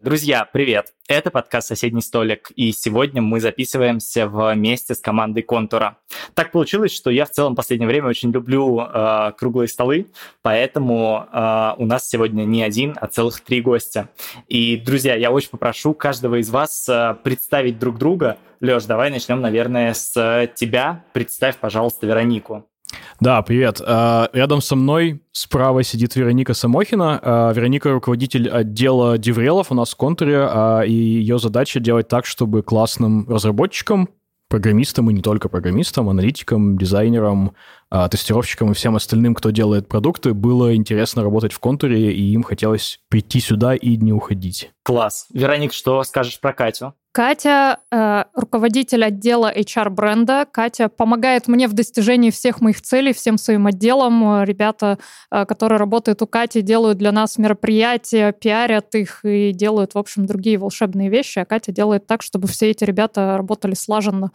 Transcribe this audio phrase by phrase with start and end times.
[0.00, 0.94] Друзья, привет!
[1.08, 5.98] Это подкаст «Соседний столик», и сегодня мы записываемся вместе с командой «Контура».
[6.34, 10.06] Так получилось, что я в целом в последнее время очень люблю э, круглые столы,
[10.40, 14.08] поэтому э, у нас сегодня не один, а целых три гостя.
[14.46, 18.38] И, друзья, я очень попрошу каждого из вас э, представить друг друга.
[18.60, 21.06] Лёш, давай начнем, наверное, с тебя.
[21.12, 22.68] Представь, пожалуйста, Веронику.
[23.20, 23.80] Да, привет.
[23.84, 27.20] А, рядом со мной справа сидит Вероника Самохина.
[27.22, 32.26] А, Вероника— руководитель отдела деврелов у нас в контуре, а, и ее задача делать так,
[32.26, 34.08] чтобы классным разработчикам,
[34.48, 37.52] программистам и не только программистам, аналитикам, дизайнерам,
[38.10, 43.00] тестировщикам и всем остальным, кто делает продукты, было интересно работать в контуре, и им хотелось
[43.10, 44.70] прийти сюда и не уходить.
[44.84, 45.26] Класс.
[45.34, 46.94] Вероник, что скажешь про Катю?
[47.12, 50.46] Катя э, руководитель отдела HR бренда.
[50.50, 54.44] Катя помогает мне в достижении всех моих целей, всем своим отделам.
[54.44, 54.98] Ребята,
[55.30, 60.26] э, которые работают у Кати, делают для нас мероприятия, пиарят их и делают, в общем,
[60.26, 61.38] другие волшебные вещи.
[61.38, 64.30] А Катя делает так, чтобы все эти ребята работали слаженно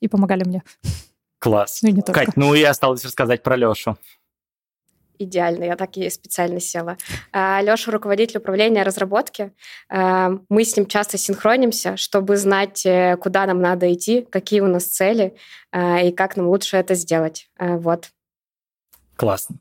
[0.00, 0.62] и помогали мне.
[1.40, 1.80] Класс.
[1.82, 2.02] Ну.
[2.02, 3.98] Кать, ну и осталось рассказать про Лешу
[5.18, 6.96] идеально, я так и специально села.
[7.32, 9.52] А, Леша руководитель управления разработки.
[9.88, 14.66] А, мы с ним часто синхронимся, чтобы знать, э, куда нам надо идти, какие у
[14.66, 15.36] нас цели
[15.72, 17.48] а, и как нам лучше это сделать.
[17.58, 18.10] Вот.
[19.16, 19.56] Классно.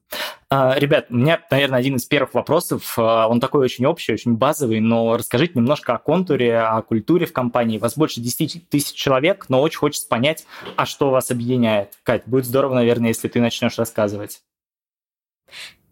[0.49, 5.15] Ребят, у меня, наверное, один из первых вопросов, он такой очень общий, очень базовый, но
[5.15, 7.77] расскажите немножко о контуре, о культуре в компании.
[7.77, 11.99] Вас больше 10 тысяч человек, но очень хочется понять, а что вас объединяет.
[12.01, 14.41] Кать, будет здорово, наверное, если ты начнешь рассказывать.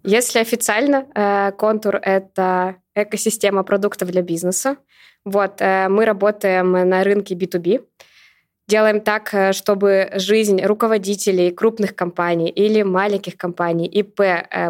[0.04, 4.78] Если официально, э, контур— это экосистема продуктов для бизнеса.
[5.26, 7.86] Вот, э, мы работаем на рынке B2B,
[8.68, 14.22] делаем так, э, чтобы жизнь руководителей крупных компаний или маленьких компаний, ИП,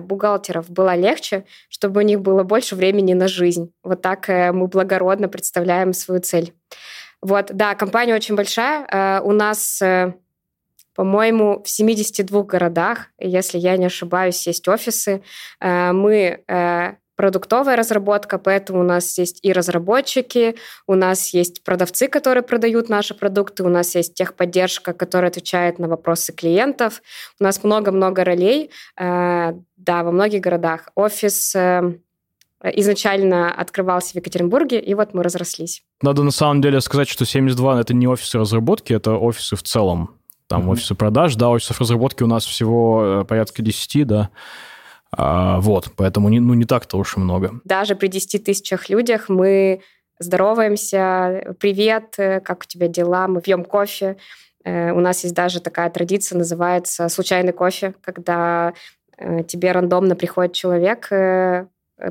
[0.02, 3.72] бухгалтеров была легче, чтобы у них было больше времени на жизнь.
[3.84, 6.54] Вот так мы благородно представляем свою цель.
[7.22, 9.22] Вот, да, компания очень большая.
[9.22, 9.82] У нас
[11.02, 15.24] по-моему, в 72 городах, если я не ошибаюсь, есть офисы.
[15.60, 22.08] Э, мы э, продуктовая разработка, поэтому у нас есть и разработчики, у нас есть продавцы,
[22.08, 27.02] которые продают наши продукты, у нас есть техподдержка, которая отвечает на вопросы клиентов.
[27.40, 30.90] У нас много-много ролей, э, да, во многих городах.
[30.94, 31.56] Офис
[32.64, 35.82] изначально открывался в Екатеринбурге, и вот мы разрослись.
[36.04, 40.21] Надо на самом деле сказать, что 72— это не офисы разработки, это офисы в целом
[40.52, 40.74] там mm-hmm.
[40.74, 44.30] офисы продаж, да, офисов разработки у нас всего э, порядка 10, да,
[45.14, 47.52] а, вот, поэтому не, ну, не так-то уж и много.
[47.64, 49.80] Даже при 10 тысячах людях мы
[50.20, 54.18] здороваемся, привет, э, как у тебя дела, мы пьем кофе.
[54.66, 58.74] Э, у нас есть даже такая традиция, называется случайный кофе, когда
[59.48, 61.08] тебе рандомно приходит человек,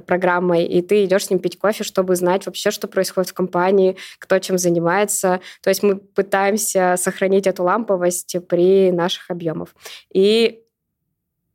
[0.06, 3.96] программой, и ты идешь с ним пить кофе, чтобы знать вообще, что происходит в компании,
[4.18, 5.40] кто чем занимается.
[5.62, 9.70] То есть мы пытаемся сохранить эту ламповость при наших объемах.
[10.12, 10.62] И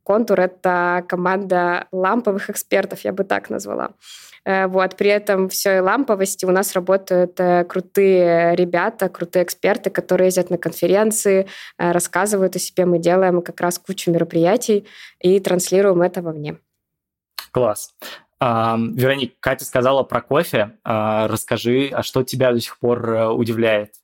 [0.06, 3.90] Контур— это команда ламповых экспертов, я бы так назвала.
[4.44, 4.96] Э, вот.
[4.96, 10.50] При этом все и ламповости у нас работают э, крутые ребята, крутые эксперты, которые ездят
[10.50, 12.86] на конференции, рассказывают о себе.
[12.86, 14.86] Мы делаем как раз кучу мероприятий
[15.18, 16.56] и транслируем это вовне.
[17.50, 17.92] Класс.
[18.40, 20.72] Вероник, Катя сказала про кофе.
[20.84, 23.94] А, расскажи, а что тебя до сих пор э, удивляет?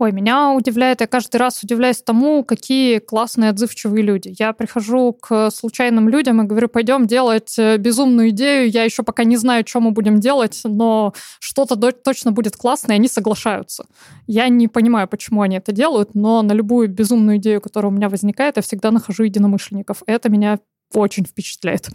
[0.00, 4.34] Ой, меня удивляет, я каждый раз удивляюсь тому, какие классные, отзывчивые люди.
[4.38, 9.24] Я прихожу к случайным людям и говорю, пойдем делать э, безумную идею, я еще пока
[9.24, 13.84] не знаю, что мы будем делать, но что-то точно будет классное, и они соглашаются.
[14.26, 18.08] Я не понимаю, почему они это делают, но на любую безумную идею, которая у меня
[18.08, 20.02] возникает, я всегда нахожу единомышленников.
[20.06, 20.60] Это меня
[20.94, 21.90] очень впечатляет.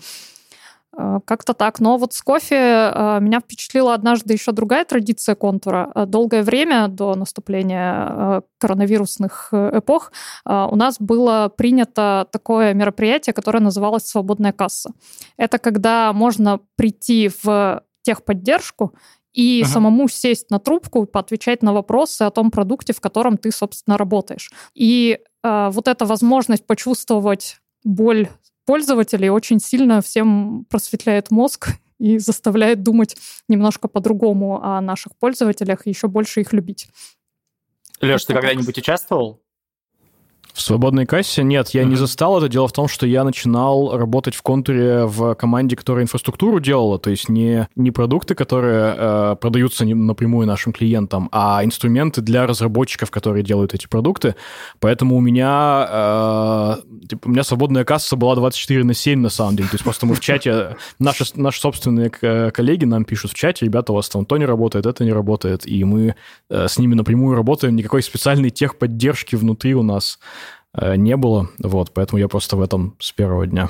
[0.97, 1.79] Э, как-то так.
[1.79, 5.91] Но вот с кофе э, меня впечатлила однажды еще другая традиция контура.
[5.93, 10.11] Э, долгое время до наступления коронавирусных эпох
[10.45, 14.91] у нас было принято такое мероприятие, которое называлось «Свободная касса».
[15.37, 18.93] Это когда можно прийти в техподдержку
[19.33, 19.71] и ага.
[19.71, 24.51] самому сесть на трубку, поотвечать на вопросы о том продукте, в котором ты, собственно, работаешь.
[24.73, 28.29] И э, вот эта возможность почувствовать боль
[28.65, 31.69] пользователей очень сильно всем просветляет мозг
[31.99, 33.15] и заставляет думать
[33.47, 36.87] немножко по-другому о наших пользователях и еще больше их любить.
[38.01, 39.41] Леш, ты когда-нибудь участвовал?
[40.55, 41.85] В свободной кассе нет, я mm-hmm.
[41.85, 42.47] не застал это.
[42.47, 47.09] Дело в том, что я начинал работать в контуре в команде, которая инфраструктуру делала, то
[47.09, 53.43] есть не, не продукты, которые э, продаются напрямую нашим клиентам, а инструменты для разработчиков, которые
[53.43, 54.35] делают эти продукты.
[54.79, 59.57] Поэтому у меня, э, типа, у меня свободная касса была 24 на 7 на самом
[59.57, 59.67] деле.
[59.67, 63.91] То есть просто мы в чате, наши, наши собственные коллеги нам пишут в чате, ребята,
[63.91, 66.15] у вас там то не работает, это не работает, и мы
[66.49, 70.44] э, с ними напрямую работаем, никакой специальной техподдержки внутри у нас Э,
[70.95, 71.49] не было.
[71.59, 73.69] Вот, поэтому я просто в этом с первого дня.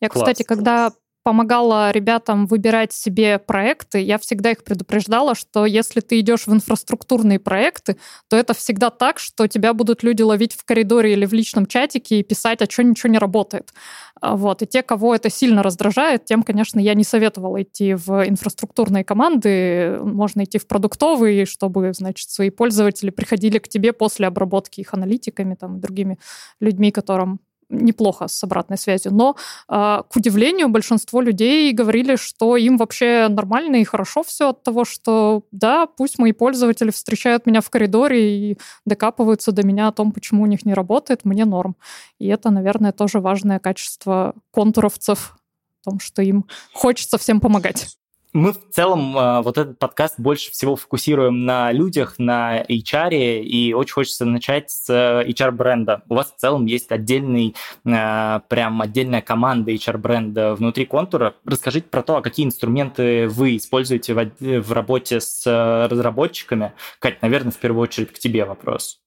[0.00, 0.24] Я, Класс.
[0.24, 0.92] кстати, когда
[1.22, 7.38] помогала ребятам выбирать себе проекты, я всегда их предупреждала, что если ты идешь в инфраструктурные
[7.38, 7.96] проекты,
[8.28, 12.20] то это всегда так, что тебя будут люди ловить в коридоре или в личном чатике
[12.20, 13.72] и писать, а что ничего не работает.
[14.20, 14.62] А, вот.
[14.62, 19.98] И те, кого это сильно раздражает, тем, конечно, я не советовала идти в инфраструктурные команды.
[20.02, 25.54] Можно идти в продуктовые, чтобы, значит, свои пользователи приходили к тебе после обработки их аналитиками,
[25.54, 26.18] там, другими
[26.60, 27.40] людьми, которым
[27.72, 29.12] неплохо с обратной связью.
[29.12, 29.36] Но,
[29.68, 34.84] а, к удивлению, большинство людей говорили, что им вообще нормально и хорошо все от того,
[34.84, 40.12] что да, пусть мои пользователи встречают меня в коридоре и докапываются до меня о том,
[40.12, 41.76] почему у них не работает, мне норм.
[42.18, 45.36] И это, наверное, тоже важное качество контуровцев
[45.80, 47.96] в том, что им хочется всем помогать.
[48.32, 53.74] Мы в целом а, вот этот подкаст больше всего фокусируем на людях, на HR, и
[53.74, 56.02] очень хочется начать с HR-бренда.
[56.08, 61.34] У вас в целом есть отдельный, а, прям отдельная команда HR-бренда внутри контура.
[61.44, 65.44] Расскажите про то, а какие инструменты вы используете в работе с
[65.90, 66.72] разработчиками.
[67.00, 68.98] Кать, наверное, в первую очередь к тебе вопрос.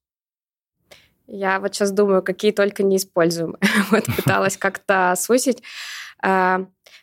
[1.25, 3.55] Я вот сейчас думаю, какие только не используем.
[3.89, 5.63] вот пыталась как-то сусить.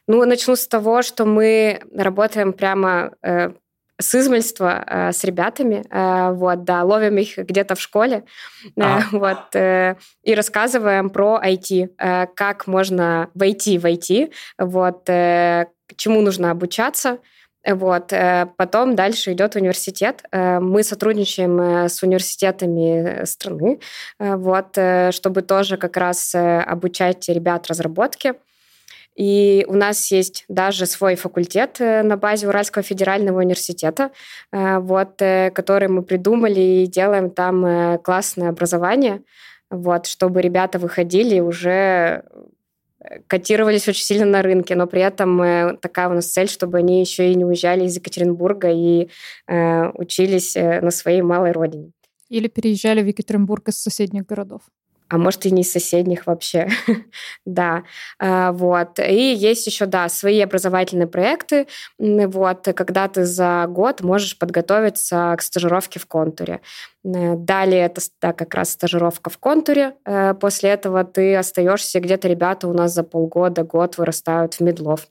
[0.09, 3.53] Ну, начну с того, что мы работаем прямо э,
[4.01, 8.25] с измальства э, с ребятами, э, вот, да, ловим их где-то в школе,
[8.77, 9.01] а.
[9.01, 15.67] э, вот, э, и рассказываем про IT, э, как можно войти в IT, вот, э,
[15.97, 17.19] чему нужно обучаться,
[17.65, 18.13] вот.
[18.13, 20.25] Э, потом дальше идет университет.
[20.33, 23.79] Э, мы сотрудничаем э, с университетами страны,
[24.19, 24.79] вот,
[25.11, 28.35] чтобы тоже как раз обучать ребят разработке.
[29.17, 34.11] И у нас есть даже свой факультет э, на базе Уральского федерального университета,
[34.53, 39.23] э, вот, э, который мы придумали и делаем там классное образование,
[39.71, 42.25] вот, чтобы ребята выходили уже
[43.27, 47.33] котировались очень сильно на рынке, но при этом такая у нас цель, чтобы они еще
[47.33, 49.09] и не уезжали из Екатеринбурга и
[49.95, 51.91] учились на своей малой родине.
[52.29, 54.63] Или переезжали в Екатеринбург из соседних городов
[55.13, 56.69] а может и не из соседних вообще,
[57.45, 57.83] да,
[58.19, 58.99] а, вот.
[58.99, 61.67] И есть еще, да, свои образовательные проекты,
[61.99, 66.63] вот, когда ты за год можешь подготовиться к стажировке в контуре.
[67.05, 69.97] Далее это да, как раз стажировка в контуре.
[70.07, 75.09] Э, после этого ты остаешься где-то, ребята у нас за полгода, год вырастают в медлов.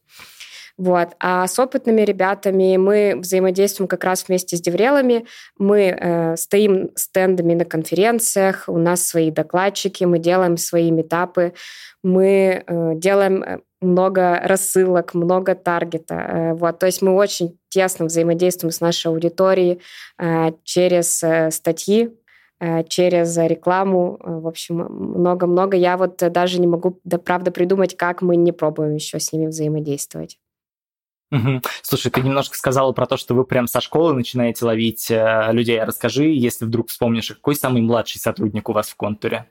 [0.82, 1.10] Вот.
[1.20, 5.28] А с опытными ребятами мы взаимодействуем как раз вместе с деврелами.
[5.60, 11.54] Мы э, стоим стендами на конференциях, у нас свои докладчики, мы делаем свои метапы,
[12.02, 16.16] мы э, делаем э, много рассылок, много таргета.
[16.16, 16.80] Э, вот.
[16.80, 19.82] То есть мы очень тесно взаимодействуем с нашей аудиторией
[20.18, 21.24] э, через
[21.54, 22.10] статьи,
[22.90, 24.18] через рекламу.
[24.20, 25.78] В общем, много-много.
[25.78, 29.46] Я вот даже не могу, да, правда, придумать, как мы не пробуем еще с ними
[29.46, 30.40] взаимодействовать.
[31.32, 31.62] Угу.
[31.82, 35.82] Слушай, ты немножко сказала про то, что вы прям со школы начинаете ловить э, людей.
[35.82, 39.50] Расскажи, если вдруг вспомнишь, какой самый младший сотрудник у вас в контуре?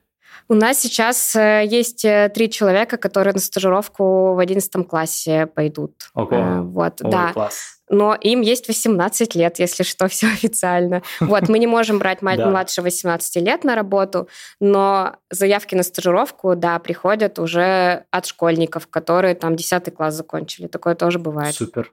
[0.49, 6.11] У нас сейчас э, есть э, три человека, которые на стажировку в одиннадцатом классе пойдут.
[6.15, 6.63] Ого.
[6.63, 7.33] Вот, Ой, да.
[7.33, 7.80] Класс.
[7.91, 11.03] Но им есть 18 лет, если что, все официально.
[11.21, 14.29] Вот, мы не можем брать младше 18 лет на работу,
[14.61, 20.69] но заявки на стажировку, да, приходят уже от школьников, которые там 10 класс закончили.
[20.69, 21.55] Такое тоже бывает.
[21.55, 21.93] Супер.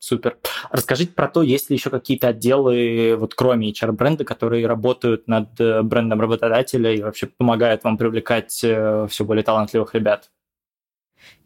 [0.00, 0.36] Супер.
[0.70, 5.82] Расскажите про то, есть ли еще какие-то отделы, вот кроме HR-бренда, которые работают над э,
[5.82, 10.30] брендом работодателя и вообще помогают вам привлекать э, все более талантливых ребят?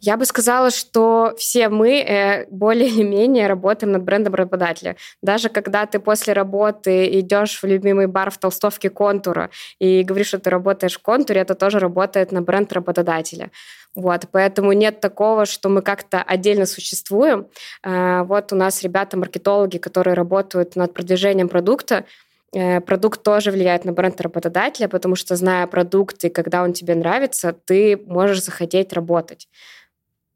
[0.00, 4.96] Я бы сказала, что все мы э, более или менее работаем над брендом работодателя.
[5.22, 10.38] Даже когда ты после работы идешь в любимый бар в толстовке контура и говоришь, что
[10.40, 13.50] ты работаешь в контуре, это тоже работает на бренд работодателя.
[13.94, 17.46] Вот, поэтому нет такого, что мы как-то отдельно существуем.
[17.84, 22.04] Э, вот у нас ребята-маркетологи, которые работают над продвижением продукта,
[22.52, 27.52] Продукт тоже влияет на бренд работодателя, потому что, зная продукт и когда он тебе нравится,
[27.52, 29.48] ты можешь захотеть работать.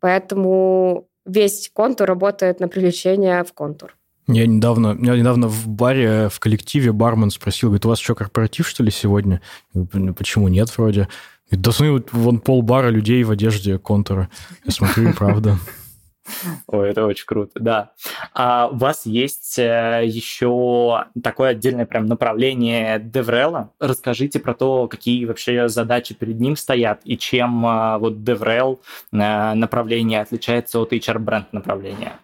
[0.01, 3.97] Поэтому весь контур работает на привлечение в контур.
[4.29, 8.67] Я недавно, меня недавно в баре, в коллективе бармен спросил, говорит, у вас что, корпоратив,
[8.67, 9.41] что ли, сегодня?
[9.73, 11.09] «Ну, почему нет, вроде?
[11.49, 14.29] Говорит, да смотри, вон пол бара людей в одежде контура.
[14.65, 15.59] Я смотрю, правда.
[16.67, 17.93] Ой, это очень круто, да.
[18.35, 23.69] А у вас есть э, еще такое отдельное прям направление DevRel.
[23.79, 28.79] Расскажите про то, какие вообще задачи перед ним стоят и чем э, вот DevRel
[29.13, 32.19] э, направление отличается от HR-бренд направления.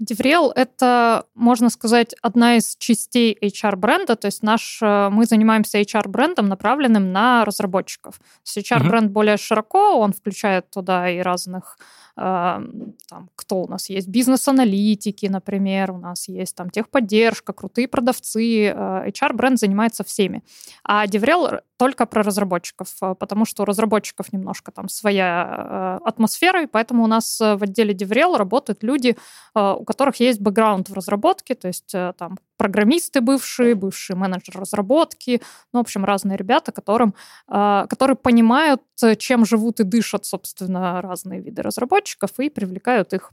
[0.00, 7.12] DevRel— это, можно сказать, одна из частей HR-бренда, то есть наш, мы занимаемся HR-брендом, направленным
[7.12, 8.20] на разработчиков.
[8.44, 9.12] HR-бренд uh-huh.
[9.12, 11.78] более широко, он включает туда и разных
[12.14, 19.58] там, кто у нас есть, бизнес-аналитики, например, у нас есть там техподдержка, крутые продавцы, HR-бренд
[19.58, 20.42] занимается всеми.
[20.84, 22.88] А DevRel только про разработчиков,
[23.18, 28.36] потому что у разработчиков немножко там своя атмосфера, и поэтому у нас в отделе DevRel
[28.36, 29.16] работают люди,
[29.54, 35.42] у которых есть бэкграунд в разработке, то есть там программисты бывшие, бывшие менеджеры разработки,
[35.72, 37.12] ну, в общем, разные ребята, которым,
[37.48, 38.82] которые понимают,
[39.18, 43.32] чем живут и дышат, собственно, разные виды разработчиков и привлекают их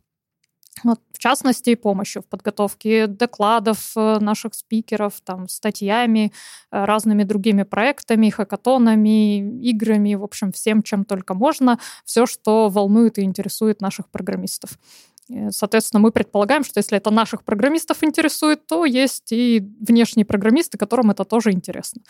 [0.84, 6.32] вот, в частности, помощью в подготовке докладов э, наших спикеров, там, статьями,
[6.72, 13.18] э, разными другими проектами, хакатонами, играми, в общем, всем, чем только можно, все, что волнует
[13.18, 14.80] и интересует наших программистов.
[15.52, 21.12] Соответственно, мы предполагаем, что если это наших программистов интересует, то есть и внешние программисты, которым
[21.12, 22.02] это тоже интересно.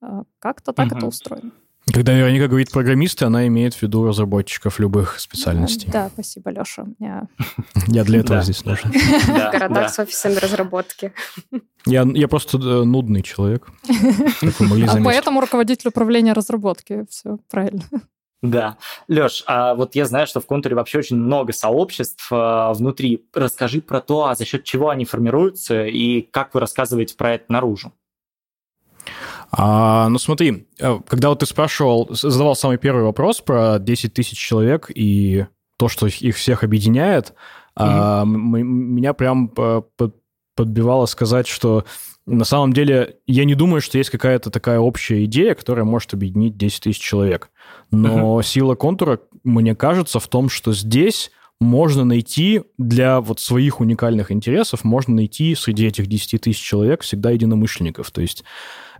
[0.00, 0.96] Э, как-то так угу.
[0.96, 1.50] это устроено.
[1.92, 5.90] Когда Вероника говорит программисты, она имеет в виду разработчиков любых специальностей.
[5.90, 6.86] Да, спасибо, Леша.
[6.98, 7.28] Я,
[7.86, 8.90] я для этого здесь нужен.
[8.92, 11.12] В городах с офисами разработки.
[11.86, 13.68] Я, я просто э, нудный человек.
[14.88, 17.06] А поэтому руководитель управления разработки.
[17.08, 17.82] Все правильно.
[18.42, 18.76] Да.
[19.08, 23.26] Леш, а вот я знаю, что в контуре вообще очень много сообществ э, внутри.
[23.34, 27.44] Расскажи про то, а за счет чего они формируются и как вы рассказываете про это
[27.48, 27.92] наружу.
[29.50, 34.38] А, ну смотри, э, когда вот ты спрашивал, задавал самый первый вопрос про 10 тысяч
[34.38, 37.32] человек и то, что их всех объединяет, mm-hmm.
[37.76, 39.52] а, меня прям
[40.54, 41.84] подбивало сказать, что
[42.26, 46.56] на самом деле я не думаю, что есть какая-то такая общая идея, которая может объединить
[46.56, 47.50] 10 тысяч человек.
[47.90, 48.44] Но mm-hmm.
[48.44, 51.30] сила контура, мне кажется, в том, что здесь
[51.60, 57.30] можно найти для вот своих уникальных интересов, можно найти среди этих 10 тысяч человек всегда
[57.30, 58.10] единомышленников.
[58.12, 58.44] То есть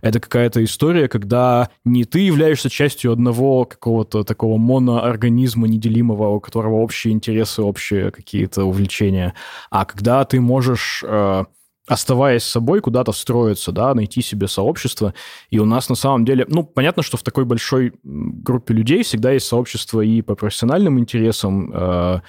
[0.01, 6.75] это какая-то история, когда не ты являешься частью одного какого-то такого моноорганизма неделимого, у которого
[6.75, 9.33] общие интересы, общие какие-то увлечения,
[9.69, 11.45] а когда ты можешь э,
[11.89, 15.13] оставаясь собой, куда-то встроиться, да, найти себе сообщество.
[15.49, 19.31] И у нас на самом деле, ну, понятно, что в такой большой группе людей всегда
[19.31, 22.19] есть сообщество и по профессиональным интересам, э,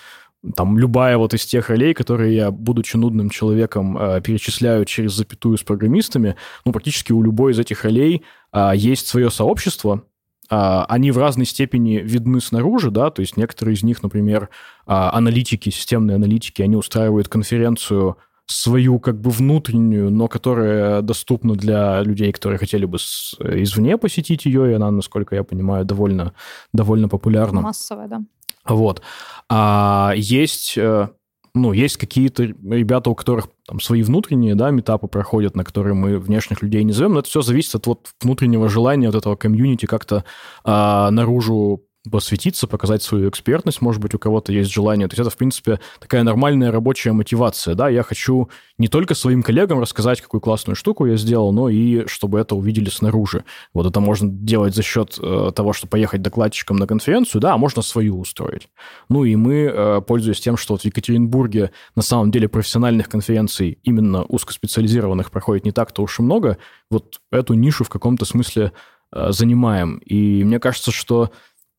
[0.56, 5.58] там любая вот из тех ролей, которые я, будучи нудным человеком, э, перечисляю через запятую
[5.58, 8.22] с программистами, ну, практически у любой из этих ролей
[8.54, 10.04] э, есть свое сообщество,
[10.50, 14.48] э, они в разной степени видны снаружи, да, то есть некоторые из них, например, э,
[14.86, 18.16] аналитики, системные аналитики, они устраивают конференцию
[18.52, 24.44] свою как бы внутреннюю, но которая доступна для людей, которые хотели бы с, извне посетить
[24.46, 26.32] ее, и она, насколько я понимаю, довольно,
[26.72, 27.60] довольно популярна.
[27.60, 28.20] Массовая, да.
[28.66, 29.02] Вот.
[29.48, 31.08] А есть э,
[31.54, 36.18] ну, есть какие-то ребята, у которых там свои внутренние, да, метапы проходят, на которые мы
[36.18, 39.86] внешних людей не зовем, но это все зависит от вот внутреннего желания вот этого комьюнити
[39.86, 40.24] как-то
[40.64, 45.06] а, наружу посвятиться, показать свою экспертность, может быть, у кого-то есть желание.
[45.06, 49.42] То есть это, в принципе, такая нормальная рабочая мотивация, да, я хочу не только своим
[49.42, 53.44] коллегам рассказать, какую классную штуку я сделал, но и чтобы это увидели снаружи.
[53.74, 57.58] Вот это можно делать за счет э, того, что поехать докладчиком на конференцию, да, а
[57.58, 58.70] можно свою устроить.
[59.10, 63.78] Ну и мы, э, пользуясь тем, что вот в Екатеринбурге на самом деле профессиональных конференций,
[63.82, 66.56] именно узкоспециализированных, проходит не так-то уж и много,
[66.90, 68.72] вот эту нишу в каком-то смысле
[69.12, 69.98] э, занимаем.
[69.98, 71.30] И мне кажется, что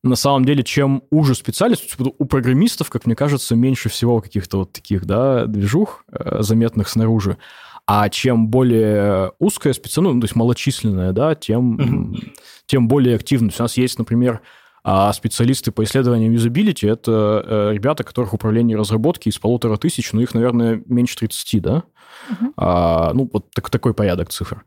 [0.02, 4.72] на самом деле, чем уже специальность, у программистов, как мне кажется, меньше всего каких-то вот
[4.72, 7.38] таких, да, движух э, заметных снаружи.
[7.86, 12.32] А чем более узкая специальность, ну, то есть малочисленная, да, тем, mm-hmm.
[12.66, 13.58] тем более активность.
[13.60, 14.40] У нас есть, например,
[14.84, 20.20] а специалисты по исследованиям юзабилити— это э, ребята, которых управление разработки из полутора тысяч, ну,
[20.20, 21.84] их, наверное, меньше 30, да?
[22.28, 22.52] Uh-huh.
[22.56, 24.64] А, ну, вот так, такой порядок цифр.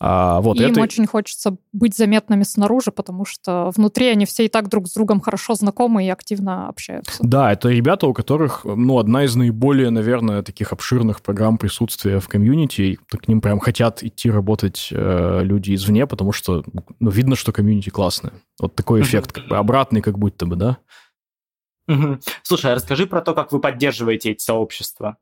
[0.00, 0.78] А, вот, и это...
[0.78, 4.94] им очень хочется быть заметными снаружи, потому что внутри они все и так друг с
[4.94, 7.16] другом хорошо знакомы и активно общаются.
[7.20, 12.28] Да, это ребята, у которых, ну, одна из наиболее, наверное, таких обширных программ присутствия в
[12.28, 16.62] комьюнити, и к ним прям хотят идти работать э, люди извне, потому что,
[17.00, 18.34] ну, видно, что комьюнити классное.
[18.60, 20.78] Вот такой эффект, как бы обратный, как будто бы, да?
[22.42, 25.16] Слушай, а расскажи про то, как вы поддерживаете эти сообщества.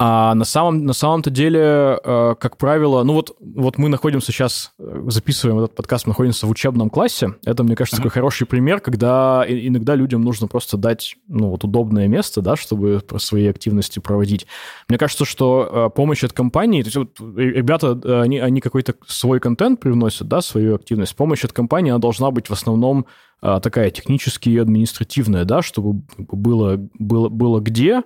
[0.00, 4.72] А на самом на самом-то деле, э, как правило, ну вот вот мы находимся сейчас,
[4.78, 7.34] э, записываем этот подкаст, мы находимся в учебном классе.
[7.44, 12.06] Это, мне кажется, такой хороший пример, когда иногда людям нужно просто дать ну вот удобное
[12.06, 14.46] место, да, чтобы свои активности проводить.
[14.88, 19.80] Мне кажется, что помощь от компании, то есть вот ребята они они какой-то свой контент
[19.80, 21.16] привносят, да, свою активность.
[21.16, 23.06] Помощь от компании она должна быть в основном
[23.40, 28.04] такая технически и административная, да, чтобы было было было где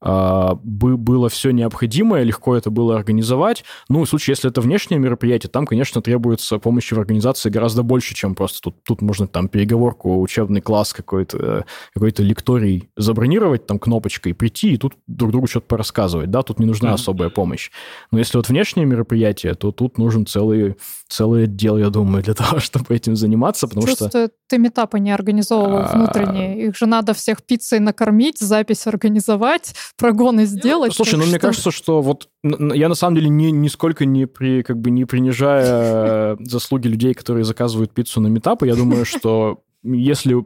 [0.00, 3.64] было все необходимое, легко это было организовать.
[3.88, 8.14] Ну, в случае, если это внешнее мероприятие, там, конечно, требуется помощи в организации гораздо больше,
[8.14, 11.64] чем просто тут, тут можно там переговорку, учебный класс какой-то,
[11.94, 16.66] какой-то лекторий забронировать там кнопочкой, прийти и тут друг другу что-то порассказывать, да, тут не
[16.66, 17.70] нужна особая помощь.
[18.10, 20.76] Но если вот внешнее мероприятие, то тут нужен целый,
[21.08, 24.30] целый отдел, я думаю, для того, чтобы этим заниматься, потому Чувствую, что...
[24.46, 26.66] ты метапы не организовывал а, внутренние.
[26.66, 30.92] Их же надо всех пиццей накормить, запись организовать, прогоны сделать.
[30.92, 31.30] Слушай, ну что...
[31.30, 35.04] мне кажется, что вот я на самом деле не, нисколько не, при, как бы не
[35.04, 40.44] принижая заслуги людей, которые заказывают пиццу на метапы, я думаю, что если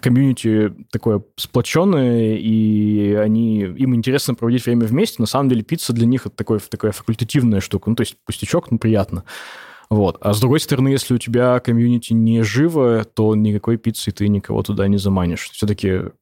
[0.00, 6.06] комьюнити такое сплоченное, и они, им интересно проводить время вместе, на самом деле пицца для
[6.06, 7.90] них это такое, такая факультативная штука.
[7.90, 9.24] Ну, то есть пустячок, ну, приятно.
[9.90, 10.16] Вот.
[10.20, 14.62] А с другой стороны, если у тебя комьюнити не живо, то никакой пиццы ты никого
[14.62, 15.50] туда не заманишь.
[15.50, 16.12] Все-таки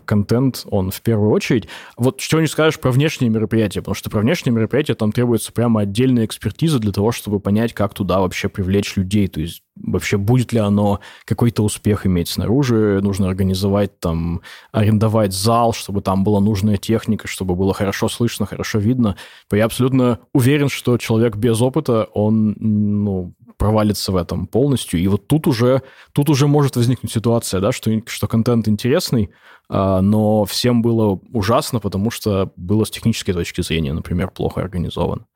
[0.00, 1.68] контент, он в первую очередь.
[1.96, 5.82] Вот что не скажешь про внешние мероприятия, потому что про внешние мероприятия там требуется прямо
[5.82, 10.52] отдельная экспертиза для того, чтобы понять, как туда вообще привлечь людей, то есть вообще будет
[10.52, 16.76] ли оно какой-то успех иметь снаружи, нужно организовать там, арендовать зал, чтобы там была нужная
[16.76, 19.16] техника, чтобы было хорошо слышно, хорошо видно.
[19.50, 25.00] Я абсолютно уверен, что человек без опыта, он, ну, провалится в этом полностью.
[25.00, 25.82] И вот тут уже,
[26.12, 29.30] тут уже может возникнуть ситуация, да, что, что контент интересный,
[29.68, 35.26] а, но всем было ужасно, потому что было с технической точки зрения, например, плохо организован.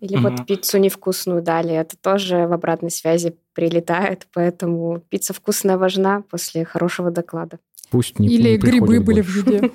[0.00, 0.28] Или угу.
[0.28, 6.64] вот пиццу невкусную дали, это тоже в обратной связи прилетает, поэтому пицца вкусная важна после
[6.64, 7.58] хорошего доклада.
[7.94, 9.70] Пусть не Или не грибы были в еде.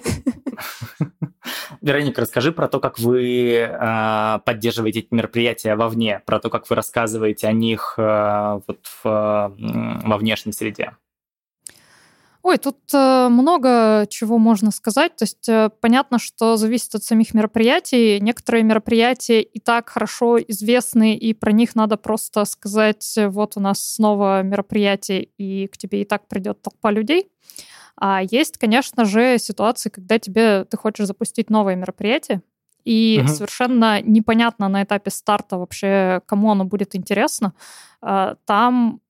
[1.81, 6.75] Вероника, расскажи про то, как вы э, поддерживаете эти мероприятия вовне, про то, как вы
[6.75, 10.97] рассказываете о них э, вот в, э, во внешней среде.
[12.41, 15.15] Ой, тут э, много чего можно сказать.
[15.15, 18.19] То есть э, понятно, что зависит от самих мероприятий.
[18.19, 23.79] Некоторые мероприятия и так хорошо известны, и про них надо просто сказать, вот у нас
[23.79, 27.29] снова мероприятие, и к тебе и так придет толпа людей.
[27.99, 32.41] А есть, конечно же, ситуации, когда тебе ты хочешь запустить новое мероприятие,
[32.85, 33.27] и угу.
[33.27, 37.53] совершенно непонятно на этапе старта вообще, кому оно будет интересно.
[38.01, 39.01] А, там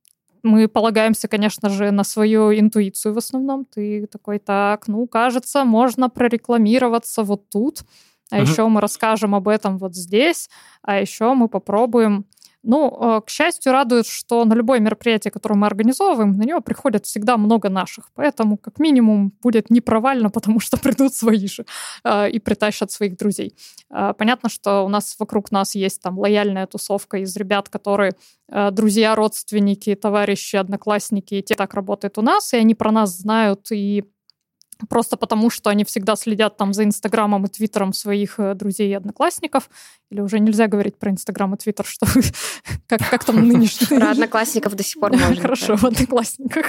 [0.41, 3.65] мы полагаемся, конечно же, на свою интуицию в основном.
[3.65, 7.83] Ты такой, так, ну, кажется, можно прорекламироваться вот тут,
[8.31, 10.49] а uh еще мы расскажем об этом вот здесь,
[10.81, 12.25] а еще мы попробуем
[12.63, 17.05] ну, э, к счастью, радует, что на любое мероприятие, которое мы организовываем, на него приходит
[17.05, 18.09] всегда много наших.
[18.15, 21.65] Поэтому, как минимум, будет не провально, потому что придут свои же
[22.03, 23.55] э, и притащат своих друзей.
[23.89, 28.13] Э, понятно, что у нас вокруг нас есть там лояльная тусовка из ребят, которые
[28.71, 33.71] друзья, родственники, товарищи, одноклассники, и те так работают у нас, и они про нас знают
[33.71, 34.05] и
[34.87, 38.93] просто потому, что они всегда следят там за Инстаграмом и Твиттером своих э, друзей и
[38.93, 39.69] одноклассников.
[40.09, 42.05] Или уже нельзя говорить про Инстаграм и Твиттер, что
[42.87, 43.87] как, как там нынешний...
[43.87, 45.41] Про одноклассников до сих пор можно.
[45.41, 46.67] Хорошо, в одноклассниках.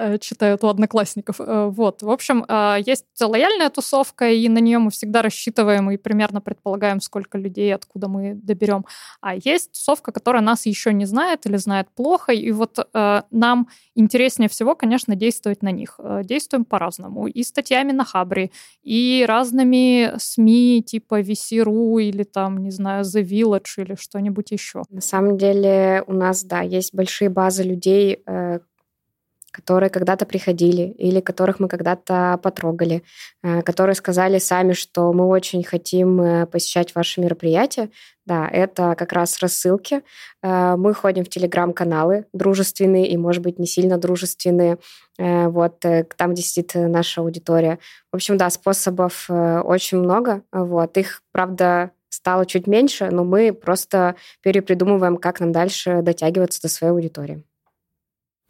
[0.00, 1.40] Э, читают у одноклассников.
[1.40, 2.02] Э, вот.
[2.02, 7.00] В общем, э, есть лояльная тусовка, и на нее мы всегда рассчитываем и примерно предполагаем,
[7.00, 8.86] сколько людей, откуда мы доберем.
[9.20, 12.88] А есть тусовка, которая нас еще не знает или знает плохо, и вот
[13.30, 16.00] нам интереснее всего, конечно, действовать на них.
[16.24, 17.26] Действуем по-разному.
[17.26, 18.50] И статьями на Хабре,
[18.82, 24.82] и разными СМИ типа VC.ru или там, не знаю, The Village или что-нибудь еще.
[24.88, 28.22] На самом деле у нас, да, есть большие базы людей,
[29.50, 33.02] которые когда-то приходили или которых мы когда-то потрогали,
[33.42, 37.90] э, которые сказали сами, что мы очень хотим э, посещать ваши мероприятия.
[38.26, 40.02] Да, это как раз рассылки.
[40.42, 44.78] Э, мы ходим в телеграм-каналы дружественные и, может быть, не сильно дружественные,
[45.18, 47.78] вот, там, где сидит наша аудитория.
[48.10, 50.42] В общем, да, способов очень много.
[50.50, 50.96] Вот.
[50.96, 56.92] Их, правда, стало чуть меньше, но мы просто перепридумываем, как нам дальше дотягиваться до своей
[56.92, 57.44] аудитории.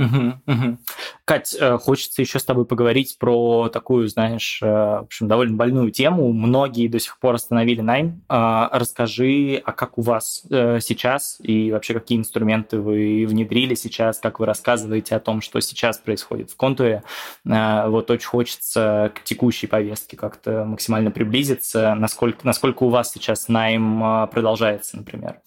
[0.01, 0.79] Угу, угу.
[1.27, 5.91] Кать, э, хочется еще с тобой поговорить про такую, знаешь, э, в общем, довольно больную
[5.91, 6.33] тему.
[6.33, 8.25] Многие до сих пор остановили найм.
[8.27, 14.21] А, расскажи, а как у вас э, сейчас и вообще какие инструменты вы внедрили сейчас,
[14.21, 17.03] как вы рассказываете о том, что сейчас происходит в контуре.
[17.45, 21.95] Вот очень хочется к текущей повестке как-то максимально приблизиться.
[21.95, 25.41] Насколько, насколько у вас сейчас найм продолжается, например?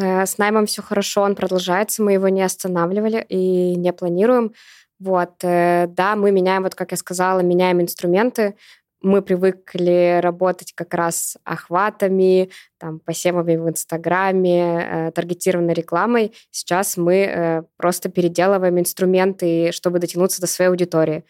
[0.00, 4.52] Э, с наймом все хорошо, он продолжается, мы его не останавливали и не планируем.
[4.98, 8.56] Вот, э, да, мы меняем, вот как я сказала, меняем инструменты.
[9.02, 16.34] Мы привыкли работать как раз охватами, там, посевами в Инстаграме, э, таргетированной рекламой.
[16.50, 21.24] Сейчас мы просто переделываем инструменты, чтобы дотянуться до своей аудитории.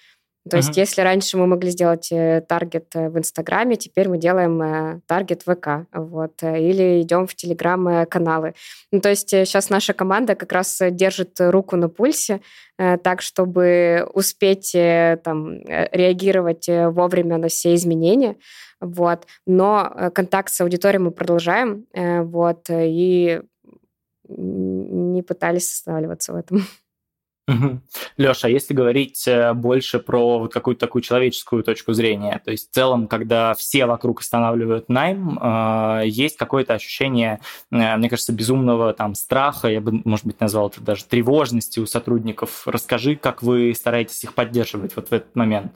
[0.49, 0.61] То uh-huh.
[0.61, 5.01] есть, если раньше мы могли сделать э, таргет э, в Инстаграме, теперь мы делаем э,
[5.07, 8.55] таргет ВК, вот, или идем в Телеграм-каналы.
[8.91, 12.41] Ну, то есть сейчас наша команда как раз держит руку на пульсе,
[12.79, 18.37] так, чтобы успеть там, реагировать вовремя на все изменения.
[18.81, 19.27] Вот.
[19.47, 23.43] Но контакт с аудиторией мы продолжаем, вот, и
[24.29, 26.65] не пытались останавливаться в этом.
[27.51, 27.81] Угу.
[28.17, 32.71] Леша, а если говорить э, больше про вот какую-то такую человеческую точку зрения, то есть
[32.71, 37.41] в целом, когда все вокруг останавливают найм, э, есть какое-то ощущение,
[37.73, 41.87] э, мне кажется, безумного там страха, я бы, может быть, назвал это даже тревожности у
[41.87, 42.63] сотрудников.
[42.67, 45.73] Расскажи, как вы стараетесь их поддерживать вот в этот момент.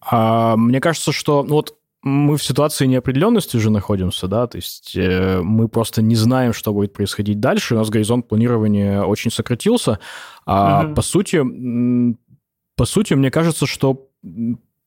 [0.00, 4.96] А, мне кажется, что ну, вот мы в ситуации неопределенности уже находимся, да, то есть
[4.96, 10.00] э, мы просто не знаем, что будет происходить дальше, у нас горизонт планирования очень сократился,
[10.44, 10.94] а mm-hmm.
[10.94, 12.16] по сути,
[12.76, 14.08] по сути, мне кажется, что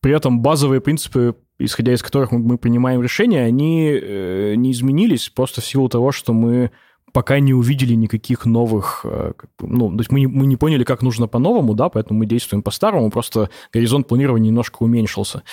[0.01, 5.61] при этом базовые принципы, исходя из которых мы принимаем решения, они э, не изменились просто
[5.61, 6.71] в силу того, что мы
[7.15, 11.01] пока не увидели никаких новых, э, ну, то есть мы не, мы не поняли, как
[11.01, 15.43] нужно по-новому, да, поэтому мы действуем по-старому, просто горизонт планирования немножко уменьшился.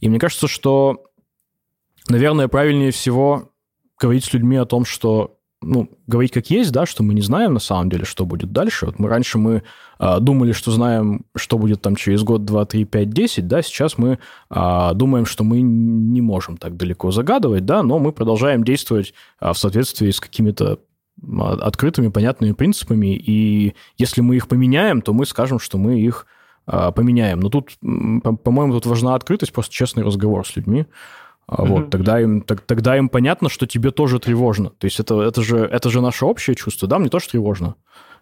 [0.00, 1.09] И мне кажется, что
[2.10, 3.50] наверное, правильнее всего
[3.98, 7.52] говорить с людьми о том, что ну, говорить как есть, да, что мы не знаем
[7.52, 8.86] на самом деле, что будет дальше.
[8.86, 9.62] Вот мы раньше мы
[9.98, 13.98] э, думали, что знаем, что будет там через год, два, три, пять, десять, да, сейчас
[13.98, 14.18] мы
[14.50, 19.52] э, думаем, что мы не можем так далеко загадывать, да, но мы продолжаем действовать э,
[19.52, 20.78] в соответствии с какими-то
[21.22, 26.26] открытыми, понятными принципами, и если мы их поменяем, то мы скажем, что мы их
[26.66, 27.40] э, поменяем.
[27.40, 30.86] Но тут, по-моему, тут важна открытость, просто честный разговор с людьми.
[31.50, 31.66] Mm-hmm.
[31.66, 34.70] Вот, тогда им, так, тогда им понятно, что тебе тоже тревожно.
[34.70, 37.74] То есть это, это, же, это же наше общее чувство, да, мне тоже тревожно.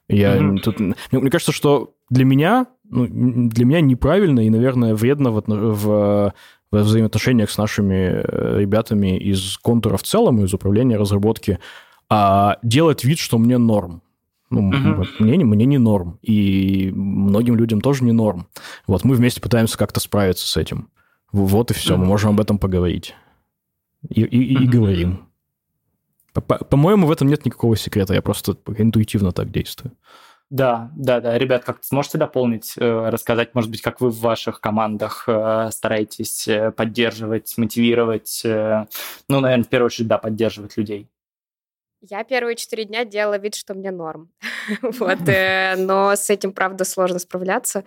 [0.08, 0.58] Я mm-hmm.
[0.60, 5.42] тут, мне, мне кажется, что для меня, ну, для меня неправильно и, наверное, вредно в,
[5.46, 6.32] в,
[6.70, 11.58] в взаимоотношениях с нашими э, ребятами из контура в целом, из управления разработки,
[12.08, 14.02] а делать вид, что мне норм.
[14.48, 15.06] Ну, uh-huh.
[15.18, 16.18] мне, мне не норм.
[16.22, 18.46] И многим людям тоже не норм.
[18.86, 20.88] Вот мы вместе пытаемся как-то справиться с этим.
[21.32, 23.14] Вот и все, мы можем об этом поговорить.
[24.08, 25.28] И, и, и говорим.
[26.32, 29.92] По-моему, в этом нет никакого секрета, я просто интуитивно так действую.
[30.50, 31.36] Да, да, да.
[31.36, 36.48] Ребят, как сможете дополнить, э, рассказать, может быть, как вы в ваших командах э, стараетесь
[36.48, 41.06] э, поддерживать, мотивировать, ну, наверное, в первую очередь, да, поддерживать людей?
[42.00, 44.30] Я первые четыре дня делала вид, что мне норм.
[44.82, 45.18] вот,
[45.76, 47.84] но с этим, правда, сложно справляться.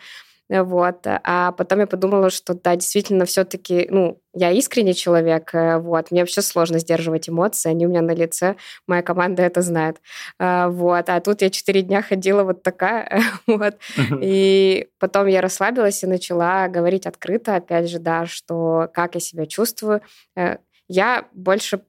[0.49, 1.05] Вот.
[1.05, 6.21] А потом я подумала, что да, действительно, все-таки, ну, я искренний человек, э, вот, мне
[6.21, 8.55] вообще сложно сдерживать эмоции, они у меня на лице,
[8.87, 10.01] моя команда это знает,
[10.39, 13.75] а, вот, а тут я четыре дня ходила вот такая, вот,
[14.21, 19.45] и потом я расслабилась и начала говорить открыто, опять же, да, что как я себя
[19.45, 20.01] чувствую,
[20.35, 21.81] э, я больше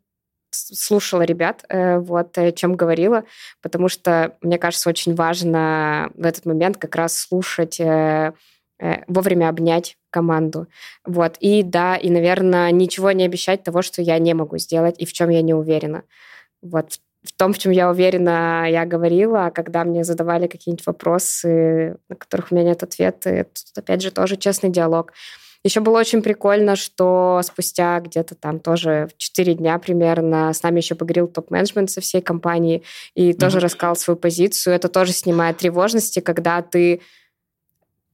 [0.52, 3.24] слушала ребят, э, вот, чем говорила,
[3.60, 7.80] потому что, мне кажется, очень важно в этот момент как раз слушать
[8.82, 10.66] Э, вовремя обнять команду.
[11.04, 11.36] Вот.
[11.38, 15.12] И да, и, наверное, ничего не обещать того, что я не могу сделать и в
[15.12, 16.02] чем я не уверена.
[16.62, 16.98] Вот.
[17.22, 22.16] В том, в чем я уверена, я говорила, а когда мне задавали какие-нибудь вопросы, на
[22.16, 25.12] которых у меня нет ответа, это, опять же, тоже честный диалог.
[25.64, 30.78] Еще было очень прикольно, что спустя где-то там тоже в 4 дня примерно с нами
[30.78, 32.82] еще поговорил топ-менеджмент со всей компании
[33.14, 33.38] и mm-hmm.
[33.38, 34.74] тоже рассказал свою позицию.
[34.74, 37.00] Это тоже снимает тревожности, когда ты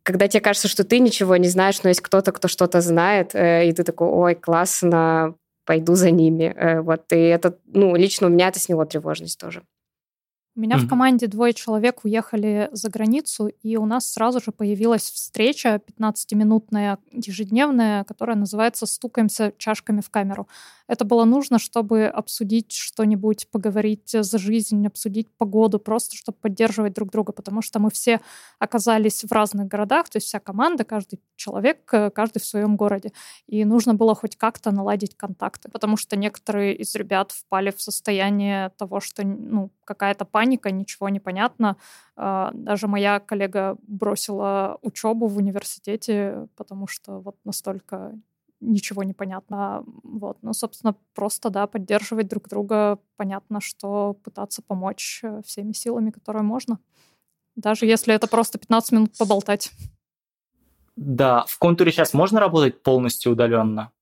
[0.03, 3.69] когда тебе кажется, что ты ничего не знаешь, но есть кто-то, кто что-то знает, э,
[3.69, 5.35] и ты такой, ой, классно,
[5.67, 6.55] пойду за ними.
[6.57, 9.65] Э, вот, и это, ну, лично у меня это сняло тревожность тоже.
[10.59, 10.87] У меня mm-hmm.
[10.87, 16.99] в команде двое человек уехали за границу, и у нас сразу же появилась встреча 15-минутная,
[17.13, 20.49] ежедневная, которая называется «Стукаемся чашками в камеру».
[20.89, 27.11] Это было нужно, чтобы обсудить что-нибудь, поговорить за жизнь, обсудить погоду, просто чтобы поддерживать друг
[27.13, 28.21] друга, потому что мы все
[28.59, 33.13] оказались в разных городах, то есть вся команда, каждый человек, э, каждый в своем городе.
[33.47, 38.71] И нужно было хоть как-то наладить контакты, потому что некоторые из ребят впали в состояние
[38.71, 41.77] того, что ну, какая-то паника, ничего не понятно.
[42.17, 48.19] А, даже моя коллега бросила учебу в университете, потому что вот настолько
[48.61, 49.85] ничего не понятно.
[50.03, 50.39] Вот.
[50.43, 52.99] Ну, собственно, просто, да, поддерживать друг друга.
[53.17, 56.79] Понятно, что пытаться помочь э, всеми силами, которые можно.
[57.57, 59.71] Даже если это просто 15 минут поболтать.
[60.97, 63.93] Да, в контуре сейчас можно работать полностью удаленно?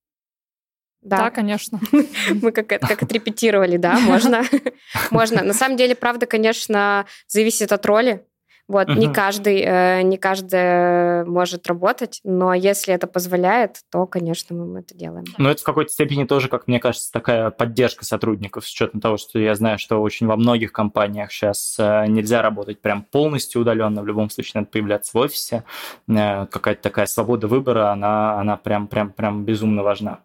[1.06, 1.80] Да, да конечно.
[2.42, 4.42] Мы как, как отрепетировали, да, можно.
[5.10, 5.44] Можно.
[5.44, 8.24] На самом деле, правда, конечно, зависит от роли.
[8.68, 8.98] Вот, угу.
[8.98, 14.96] не каждый, э, не каждый может работать, но если это позволяет, то, конечно, мы это
[14.96, 15.24] делаем.
[15.38, 19.18] Но это в какой-то степени тоже, как мне кажется, такая поддержка сотрудников, с учетом того,
[19.18, 24.02] что я знаю, что очень во многих компаниях сейчас э, нельзя работать прям полностью удаленно,
[24.02, 25.62] в любом случае надо появляться в офисе.
[26.08, 30.20] Э, какая-то такая свобода выбора, она, она прям, прям, прям безумно важна.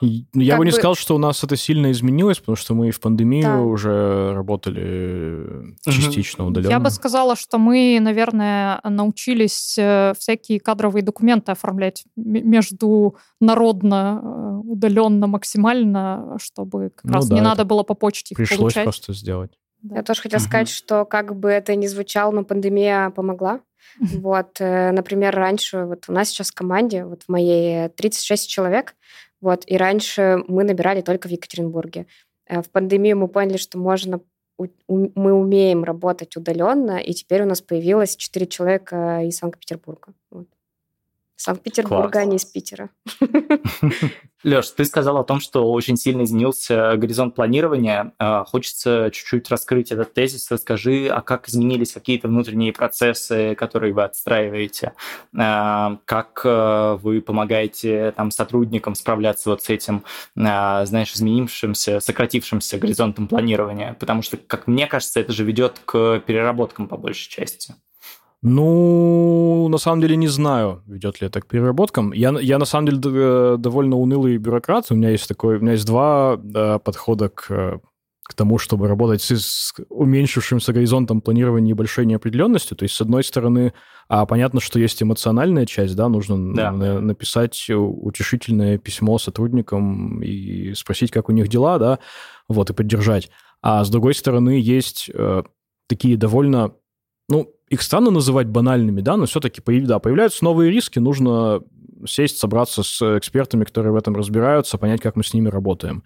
[0.00, 3.00] Я как бы не сказал, что у нас это сильно изменилось, потому что мы в
[3.00, 3.60] пандемию да.
[3.60, 6.50] уже работали частично угу.
[6.50, 6.70] удаленно.
[6.70, 15.26] Я бы сказала, что мы, наверное, научились э, всякие кадровые документы оформлять международно, э, удаленно,
[15.26, 18.84] максимально, чтобы как ну раз да, не надо было по почте их пришлось получать.
[18.84, 19.58] просто сделать.
[19.82, 19.96] Да.
[19.96, 20.48] Я тоже хотела угу.
[20.48, 23.60] сказать, что как бы это ни звучало, но пандемия помогла.
[24.00, 28.94] Вот, э, например, раньше, вот у нас сейчас в команде, вот в моей 36 человек,
[29.40, 32.06] вот, и раньше мы набирали только в Екатеринбурге.
[32.48, 34.20] В пандемию мы поняли, что можно
[34.58, 40.14] мы умеем работать удаленно, и теперь у нас появилось четыре человека из Санкт-Петербурга.
[40.30, 40.48] Вот.
[41.36, 42.90] Санкт-Петербурга, а не из Питера.
[44.44, 48.12] Леш, ты сказал о том, что очень сильно изменился горизонт планирования.
[48.18, 50.50] А, хочется чуть-чуть раскрыть этот тезис.
[50.50, 54.92] Расскажи, а как изменились какие-то внутренние процессы, которые вы отстраиваете?
[55.36, 60.04] А, как э, вы помогаете там, сотрудникам справляться вот с этим,
[60.36, 63.94] а, знаешь, изменившимся, сократившимся горизонтом планирования?
[63.98, 67.74] Потому что, как мне кажется, это же ведет к переработкам по большей части.
[68.46, 72.12] Ну, на самом деле не знаю, ведет ли это к переработкам.
[72.12, 74.84] Я, я на самом деле э, довольно унылый бюрократ.
[74.90, 77.80] У меня есть такой, у меня есть два да, подхода к,
[78.22, 82.76] к тому, чтобы работать с, с уменьшившимся горизонтом планирования и большой неопределенностью.
[82.76, 83.72] То есть, с одной стороны,
[84.08, 86.70] а понятно, что есть эмоциональная часть, да, нужно да.
[86.70, 91.98] На, написать утешительное письмо сотрудникам и спросить, как у них дела, да,
[92.48, 93.30] вот, и поддержать.
[93.62, 95.44] А с другой стороны, есть э,
[95.88, 96.74] такие довольно,
[97.28, 101.62] ну, их странно называть банальными, да, но все-таки да, появляются новые риски, нужно
[102.06, 106.04] сесть, собраться с экспертами, которые в этом разбираются, понять, как мы с ними работаем.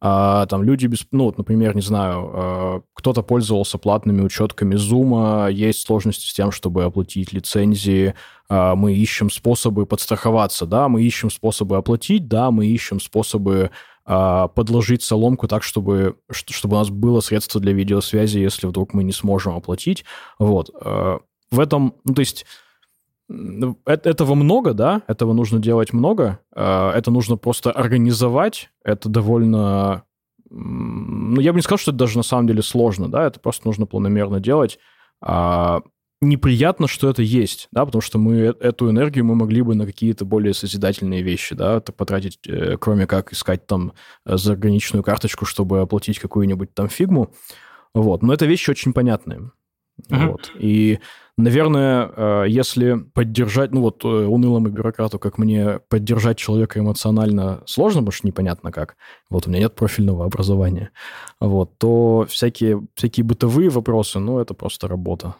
[0.00, 5.52] А, там люди без, ну, вот, например, не знаю, а, кто-то пользовался платными учетками Zoom,
[5.52, 8.14] есть сложности с тем, чтобы оплатить лицензии,
[8.48, 13.70] а, мы ищем способы подстраховаться, да, мы ищем способы оплатить, да, мы ищем способы а,
[14.04, 19.12] подложить соломку так, чтобы, чтобы у нас было средство для видеосвязи, если вдруг мы не
[19.12, 20.04] сможем оплатить.
[20.38, 20.70] Вот.
[20.74, 22.46] А, в этом, ну, то есть
[23.84, 30.04] этого много, да, этого нужно делать много, а, это нужно просто организовать, это довольно...
[30.48, 33.66] Ну, я бы не сказал, что это даже на самом деле сложно, да, это просто
[33.66, 34.80] нужно планомерно делать
[36.20, 39.86] неприятно, что это есть, да, потому что мы э, эту энергию мы могли бы на
[39.86, 43.92] какие-то более созидательные вещи, да, потратить, э, кроме как искать там
[44.26, 47.32] э, заграничную карточку, чтобы оплатить какую-нибудь там фигму,
[47.94, 48.22] вот.
[48.22, 49.50] Но это вещи очень понятные.
[50.08, 50.30] Uh-huh.
[50.30, 50.52] Вот.
[50.58, 51.00] И,
[51.36, 58.26] наверное, если поддержать, ну вот унылому бюрократу, как мне, поддержать человека эмоционально сложно, потому что
[58.26, 58.96] непонятно как,
[59.28, 60.90] вот у меня нет профильного образования,
[61.38, 65.34] вот, то всякие, всякие бытовые вопросы, ну, это просто работа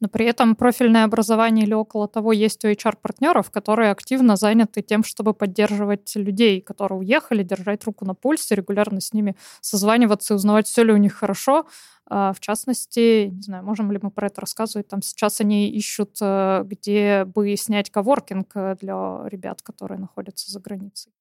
[0.00, 5.04] но при этом профильное образование или около того есть у HR-партнеров, которые активно заняты тем,
[5.04, 10.66] чтобы поддерживать людей, которые уехали, держать руку на пульсе, регулярно с ними созваниваться и узнавать,
[10.66, 11.66] все ли у них хорошо.
[12.06, 16.16] А, в частности, не знаю, можем ли мы про это рассказывать, там сейчас они ищут,
[16.20, 21.12] э, где бы снять коворкинг э, для ребят, которые находятся за границей.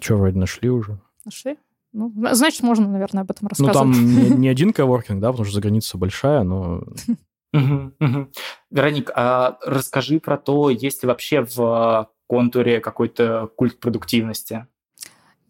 [0.00, 1.00] Что, вроде нашли уже?
[1.24, 1.56] Нашли?
[1.92, 3.74] Ну, значит, можно, наверное, об этом рассказывать.
[3.74, 6.84] Ну, там не, не один коворкинг, да, потому что за граница большая, но
[7.52, 8.30] Угу, угу.
[8.70, 14.66] Вероник, а расскажи про то, есть ли вообще в контуре какой-то культ продуктивности?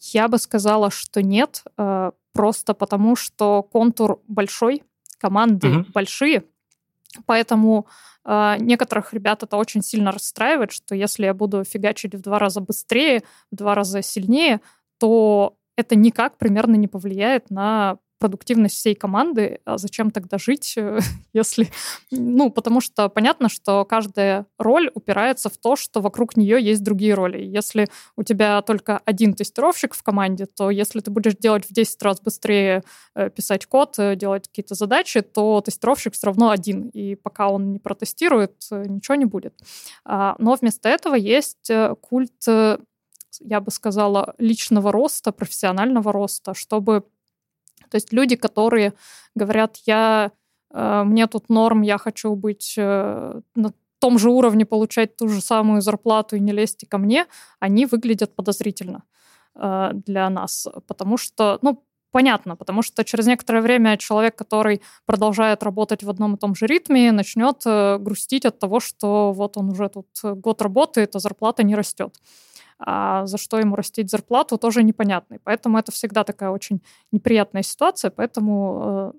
[0.01, 4.83] Я бы сказала, что нет, э, просто потому что контур большой,
[5.19, 5.87] команды угу.
[5.93, 6.45] большие,
[7.27, 7.87] поэтому
[8.25, 12.63] э, некоторых ребят это очень сильно расстраивает, что если я буду фигачить в два раза
[12.63, 14.63] быстрее, в два раза сильнее,
[14.99, 21.01] то это никак примерно не повлияет на продуктивность всей команды, а зачем тогда жить, э,
[21.33, 21.69] если...
[22.13, 27.15] Ну, потому что понятно, что каждая роль упирается в то, что вокруг нее есть другие
[27.15, 27.43] роли.
[27.43, 32.03] Если у тебя только один тестировщик в команде, то если ты будешь делать в 10
[32.03, 36.89] раз быстрее э, писать код, э, делать какие-то задачи, то тестировщик все равно один.
[36.91, 39.55] И пока он не протестирует, ничего не будет.
[40.05, 42.45] А, но вместо этого есть культ
[43.41, 47.05] я бы сказала, личного роста, профессионального роста, чтобы
[47.91, 48.93] то есть люди, которые
[49.35, 50.33] говорят, я,
[50.73, 55.41] э, мне тут норм, я хочу быть э, на том же уровне, получать ту же
[55.41, 57.27] самую зарплату и не лезьте ко мне,
[57.59, 59.03] они выглядят подозрительно
[59.55, 60.67] э, для нас.
[60.87, 66.35] Потому что, ну, понятно, потому что через некоторое время человек, который продолжает работать в одном
[66.35, 67.63] и том же ритме, начнет
[68.03, 72.17] грустить от того, что вот он уже тут год работает, а зарплата не растет
[72.81, 75.35] а за что ему растить зарплату, тоже непонятно.
[75.35, 79.19] И поэтому это всегда такая очень неприятная ситуация, поэтому э,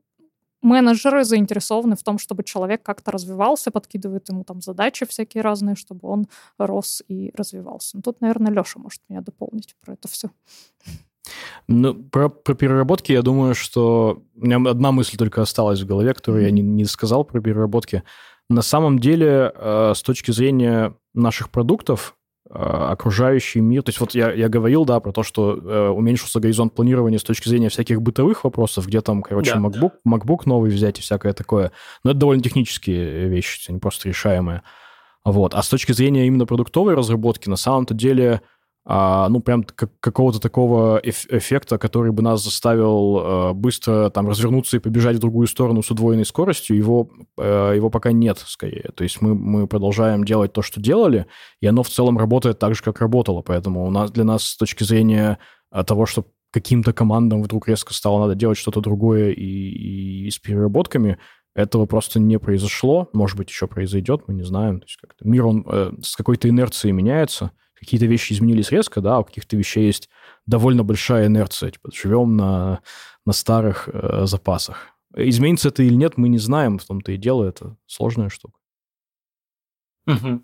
[0.62, 6.08] менеджеры заинтересованы в том, чтобы человек как-то развивался, подкидывают ему там задачи всякие разные, чтобы
[6.08, 7.98] он рос и развивался.
[7.98, 10.30] Ну, тут, наверное, Леша может меня дополнить про это все.
[11.68, 16.14] Ну, про, про переработки я думаю, что у меня одна мысль только осталась в голове,
[16.14, 18.04] которую я не, не сказал про переработки.
[18.50, 22.18] На самом деле, э, с точки зрения наших продуктов,
[22.54, 23.84] окружающий мир.
[23.84, 27.24] То есть вот я, я говорил, да, про то, что э, уменьшился горизонт планирования с
[27.24, 30.18] точки зрения всяких бытовых вопросов, где там, короче, да, MacBook, да.
[30.18, 31.72] MacBook новый взять и всякое такое.
[32.04, 34.64] Но это довольно технические вещи, они просто решаемые.
[35.24, 35.54] Вот.
[35.54, 38.42] А с точки зрения именно продуктовой разработки, на самом-то деле
[38.84, 44.28] а, ну, прям как, какого-то такого эф- эффекта, который бы нас заставил э, быстро там
[44.28, 48.90] развернуться и побежать в другую сторону с удвоенной скоростью, его, э, его пока нет, скорее.
[48.96, 51.28] То есть мы, мы продолжаем делать то, что делали,
[51.60, 53.44] и оно в целом работает так же, как работало.
[53.44, 55.38] Поэтому у нас, для нас с точки зрения
[55.72, 60.32] э, того, что каким-то командам вдруг резко стало надо делать что-то другое и, и, и
[60.32, 61.20] с переработками,
[61.54, 63.10] этого просто не произошло.
[63.14, 64.80] Может быть, еще произойдет, мы не знаем.
[64.80, 69.20] То есть как-то мир, он э, с какой-то инерцией меняется, какие-то вещи изменились резко, да,
[69.20, 70.10] у каких-то вещей есть
[70.46, 71.72] довольно большая инерция.
[71.72, 72.82] Типа, живем на,
[73.26, 74.88] на старых э, запасах.
[75.16, 78.58] Изменится это или нет, мы не знаем, в том-то и дело, это сложная штука.
[80.08, 80.44] Угу.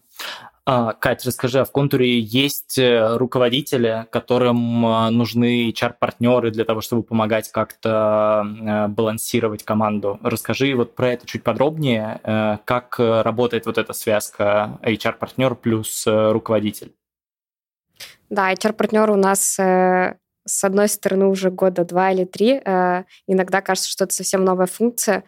[0.70, 6.82] А, Кать, расскажи, а в контуре есть э, руководители, которым э, нужны HR-партнеры для того,
[6.82, 10.20] чтобы помогать как-то э, балансировать команду?
[10.24, 12.20] Расскажи вот про это чуть подробнее,
[12.66, 16.94] как работает вот эта связка HR-партнер плюс руководитель?
[18.30, 22.62] Да, HR-партнер у нас э, с одной стороны уже года два или три.
[22.64, 25.24] Э, иногда кажется, что это совсем новая функция.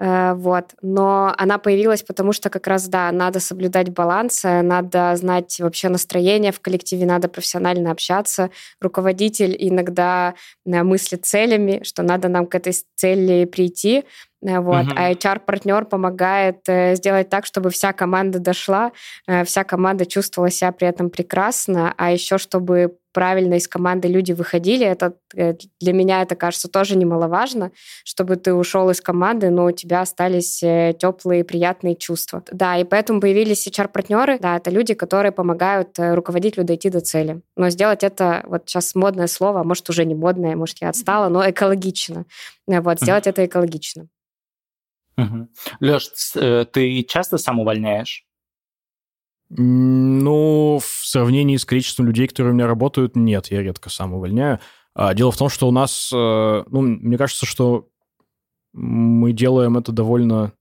[0.00, 0.74] Э, вот.
[0.82, 6.52] Но она появилась потому, что как раз, да, надо соблюдать баланс, надо знать вообще настроение
[6.52, 8.50] в коллективе, надо профессионально общаться.
[8.80, 10.34] Руководитель иногда
[10.64, 14.04] мыслит целями, что надо нам к этой цели прийти,
[14.42, 14.86] Э, вот.
[14.86, 14.94] Uh-huh.
[14.96, 18.92] А HR-партнер помогает э, сделать так, чтобы вся команда дошла,
[19.26, 24.32] э, вся команда чувствовала себя при этом прекрасно, а еще чтобы правильно из команды люди
[24.32, 27.72] выходили, это для меня это кажется тоже немаловажно,
[28.04, 32.42] чтобы ты ушел из команды, но у тебя остались теплые, приятные чувства.
[32.50, 37.40] Да, и поэтому появились HR-партнеры, да, это люди, которые помогают руководителю дойти до цели.
[37.56, 41.28] Но сделать это, вот сейчас модное слово, а может уже не модное, может я отстала,
[41.28, 42.24] но экологично.
[42.66, 43.30] Вот, сделать uh-huh.
[43.30, 44.08] это экологично.
[45.20, 45.48] Угу.
[45.80, 48.24] Леш, э, ты часто сам увольняешь?
[49.50, 54.60] Ну, в сравнении с количеством людей, которые у меня работают, нет, я редко сам увольняю.
[54.94, 57.88] А дело в том, что у нас, э, ну, мне кажется, что
[58.72, 60.52] мы делаем это довольно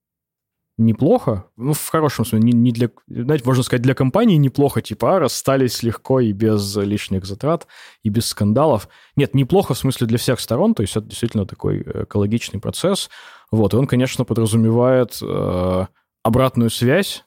[0.79, 5.17] неплохо, ну, в хорошем смысле, не, не для, знаете, можно сказать, для компании неплохо, типа,
[5.17, 7.67] а, расстались легко и без лишних затрат,
[8.01, 8.87] и без скандалов.
[9.17, 13.09] Нет, неплохо в смысле для всех сторон, то есть это действительно такой экологичный процесс,
[13.51, 15.85] вот, и он, конечно, подразумевает э,
[16.23, 17.25] обратную связь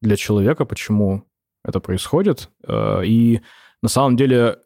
[0.00, 1.24] для человека, почему
[1.64, 3.40] это происходит, э, и
[3.82, 4.58] на самом деле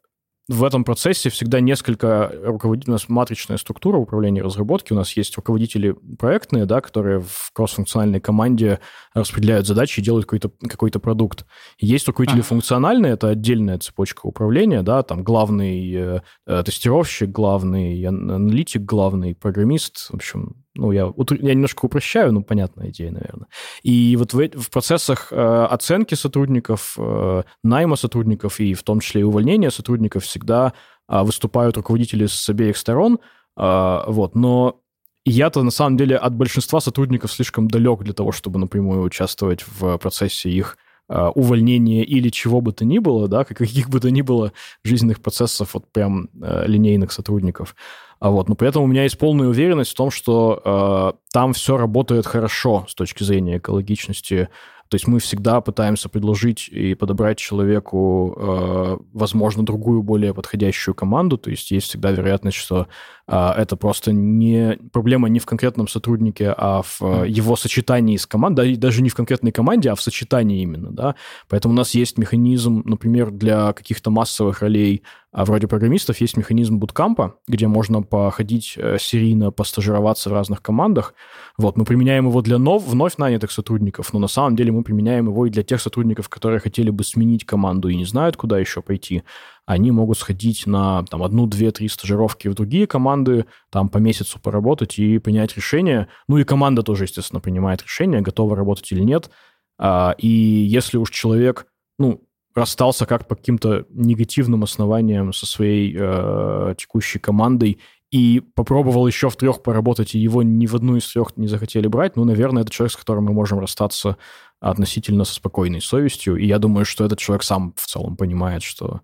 [0.47, 5.35] в этом процессе всегда несколько руководителей, у нас матричная структура управления разработки, у нас есть
[5.35, 8.79] руководители проектные, да, которые в кроссфункциональной команде
[9.13, 11.45] распределяют задачи и делают какой-то какой продукт.
[11.79, 12.47] Есть руководители ага.
[12.47, 20.11] функциональные, это отдельная цепочка управления, да, там главный э, э тестировщик, главный аналитик, главный программист,
[20.11, 23.47] в общем, ну, я, я немножко упрощаю, но понятная идея, наверное.
[23.83, 29.21] И вот в, в процессах э, оценки сотрудников, э, найма сотрудников и в том числе
[29.21, 30.73] и увольнения сотрудников всегда
[31.07, 33.19] э, выступают руководители с обеих сторон,
[33.57, 34.81] э, вот, но
[35.25, 39.97] я-то, на самом деле, от большинства сотрудников слишком далек для того, чтобы напрямую участвовать в
[39.97, 44.51] процессе их увольнения или чего бы то ни было, да, каких бы то ни было
[44.83, 47.75] жизненных процессов, вот прям э, линейных сотрудников.
[48.19, 51.53] А вот, но при этом у меня есть полная уверенность в том, что э, там
[51.53, 54.49] все работает хорошо с точки зрения экологичности
[54.87, 61.37] то есть мы всегда пытаемся предложить и подобрать человеку, э, возможно, другую, более подходящую команду.
[61.37, 62.87] То есть есть всегда вероятность, что
[63.27, 68.75] это просто не проблема не в конкретном сотруднике, а в э, его сочетании с командой,
[68.75, 71.15] даже не в конкретной команде, а в сочетании именно, да.
[71.49, 75.03] Поэтому у нас есть механизм, например, для каких-то массовых ролей
[75.35, 81.13] а вроде программистов есть механизм буткампа, где можно походить э, серийно, постажироваться в разных командах.
[81.57, 85.27] Вот, мы применяем его для нов, вновь нанятых сотрудников, но на самом деле мы применяем
[85.27, 88.81] его и для тех сотрудников, которые хотели бы сменить команду и не знают, куда еще
[88.81, 89.23] пойти.
[89.65, 94.39] Они могут сходить на там, одну, две, три стажировки в другие команды, там по месяцу
[94.39, 96.07] поработать и принять решение.
[96.27, 99.31] Ну и команда тоже, естественно, принимает решение, готова работать или нет.
[99.77, 102.21] А, и если уж человек, ну,
[102.53, 107.79] расстался как по каким-то негативным основаниям со своей э, текущей командой
[108.11, 111.87] и попробовал еще в трех поработать, и его ни в одну из трех не захотели
[111.87, 114.17] брать, ну, наверное, это человек, с которым мы можем расстаться
[114.61, 116.37] относительно со спокойной совестью.
[116.37, 119.01] И я думаю, что этот человек сам в целом понимает, что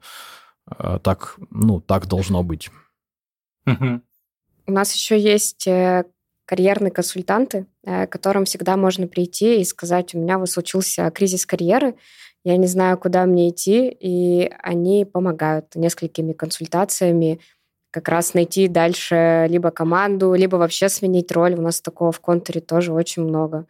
[1.04, 2.70] так, ну, так должно быть.
[4.68, 6.06] У нас еще есть э,
[6.46, 11.46] карьерные консультанты, э, к которым всегда можно прийти и сказать, у меня вот случился кризис
[11.46, 11.96] карьеры,
[12.44, 17.40] я не знаю, куда мне идти, и они помогают несколькими консультациями
[17.92, 21.54] как раз найти дальше либо команду, либо вообще сменить роль.
[21.56, 23.68] У нас такого в контуре тоже очень много.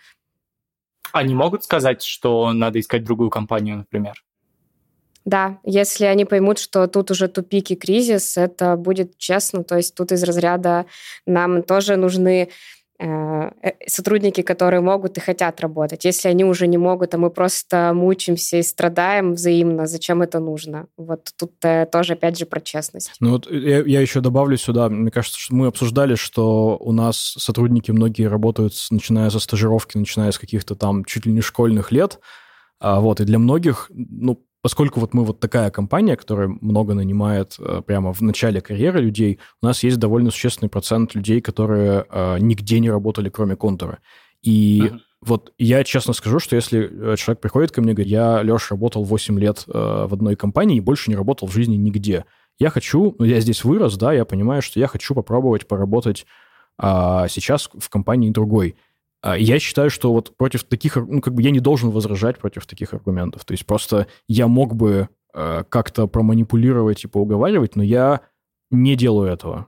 [1.12, 4.24] Они могут сказать, что надо искать другую компанию, например?
[5.26, 9.64] Да, если они поймут, что тут уже тупик и кризис, это будет честно.
[9.64, 10.86] То есть тут из разряда
[11.26, 12.50] нам тоже нужны
[13.04, 16.06] Э, э, сотрудники, которые могут и хотят работать.
[16.06, 20.86] Если они уже не могут, а мы просто мучимся и страдаем взаимно, зачем это нужно?
[20.98, 23.12] Вот тут э, тоже, опять же, про честность.
[23.20, 27.18] Ну вот я, я еще добавлю сюда, мне кажется, что мы обсуждали, что у нас
[27.18, 32.20] сотрудники многие работают, начиная со стажировки, начиная с каких-то там чуть ли не школьных лет,
[32.80, 37.56] а вот, и для многих, ну, поскольку вот мы вот такая компания, которая много нанимает
[37.60, 42.38] э, прямо в начале карьеры людей, у нас есть довольно существенный процент людей, которые э,
[42.40, 44.00] нигде не работали, кроме контура.
[44.44, 45.00] И uh-huh.
[45.22, 48.72] вот я честно скажу, что если э, человек приходит ко мне и говорит, я, Леш,
[48.72, 49.72] работал 8 лет э,
[50.08, 52.26] в одной компании и больше не работал в жизни нигде.
[52.60, 56.26] Я хочу, ну, я здесь вырос, да, я понимаю, что я хочу попробовать поработать
[56.82, 58.76] э, сейчас в компании другой.
[59.22, 62.66] А, я считаю, что вот против таких, ну, как бы я не должен возражать против
[62.66, 63.46] таких аргументов.
[63.46, 68.22] То есть просто я мог бы э, как-то проманипулировать и поуговаривать, но я
[68.72, 69.68] не делаю этого.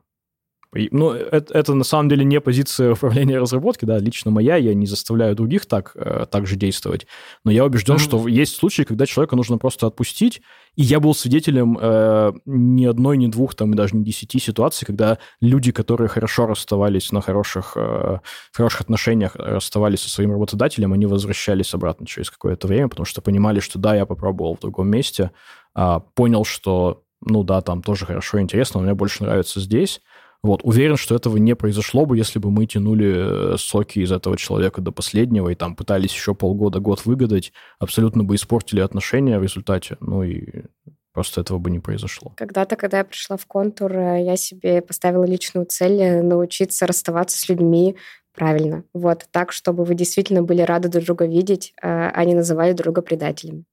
[0.91, 4.85] Ну, это, это на самом деле не позиция управления разработки, да, лично моя, я не
[4.85, 7.07] заставляю других так, э, так же действовать,
[7.43, 7.99] но я убежден, mm-hmm.
[7.99, 10.41] что есть случаи, когда человека нужно просто отпустить,
[10.75, 14.85] и я был свидетелем э, ни одной, ни двух, там, и даже не десяти ситуаций,
[14.85, 18.19] когда люди, которые хорошо расставались на хороших, э,
[18.51, 23.21] в хороших отношениях, расставались со своим работодателем, они возвращались обратно через какое-то время, потому что
[23.21, 25.31] понимали, что да, я попробовал в другом месте,
[25.75, 30.01] э, понял, что, ну да, там тоже хорошо, интересно, но мне больше нравится здесь,
[30.43, 34.37] вот, уверен, что этого не произошло бы, если бы мы тянули э, соки из этого
[34.37, 39.43] человека до последнего и там пытались еще полгода, год выгадать, абсолютно бы испортили отношения в
[39.43, 39.95] результате.
[40.01, 40.65] Ну и
[41.13, 42.33] просто этого бы не произошло.
[42.35, 47.39] Когда-то, когда я пришла в контур, э, я себе поставила личную цель э, научиться расставаться
[47.39, 47.95] с людьми
[48.33, 48.83] правильно.
[48.93, 53.63] Вот, так, чтобы вы действительно были рады друг друга видеть, а не называли друга предателями.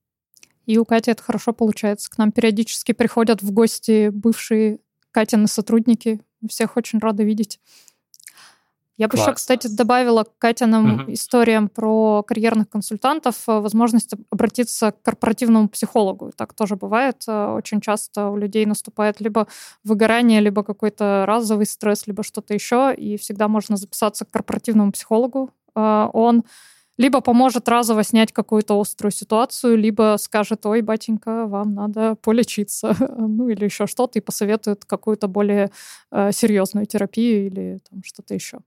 [0.66, 2.10] И у Кати это хорошо получается.
[2.10, 4.78] К нам периодически приходят в гости бывшие
[5.12, 7.60] Катины сотрудники, всех очень рада видеть.
[9.00, 11.12] Я бы еще, кстати, добавила к Катиным угу.
[11.14, 16.32] историям про карьерных консультантов э, возможность обратиться к корпоративному психологу.
[16.36, 17.24] Так тоже бывает.
[17.26, 19.46] Э, очень часто у людей наступает либо
[19.84, 22.94] выгорание, либо какой-то разовый стресс, либо что-то еще.
[22.94, 25.50] И всегда можно записаться к корпоративному психологу.
[25.74, 26.44] Э, он
[27.00, 33.48] либо поможет разово снять какую-то острую ситуацию, либо скажет, ой, батенька, вам надо полечиться, ну
[33.48, 35.70] или еще что-то, и посоветует какую-то более
[36.12, 38.58] э, серьезную терапию или там что-то еще.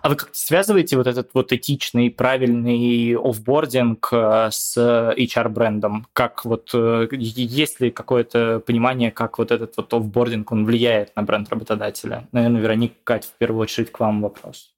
[0.00, 6.06] А вы как-то связываете вот этот вот этичный, правильный офбординг э, с HR-брендом?
[6.14, 11.24] Как вот, э, есть ли какое-то понимание, как вот этот вот офбординг, он влияет на
[11.24, 12.26] бренд работодателя?
[12.32, 14.72] Наверное, Вероника, Кать, в первую очередь к вам вопрос.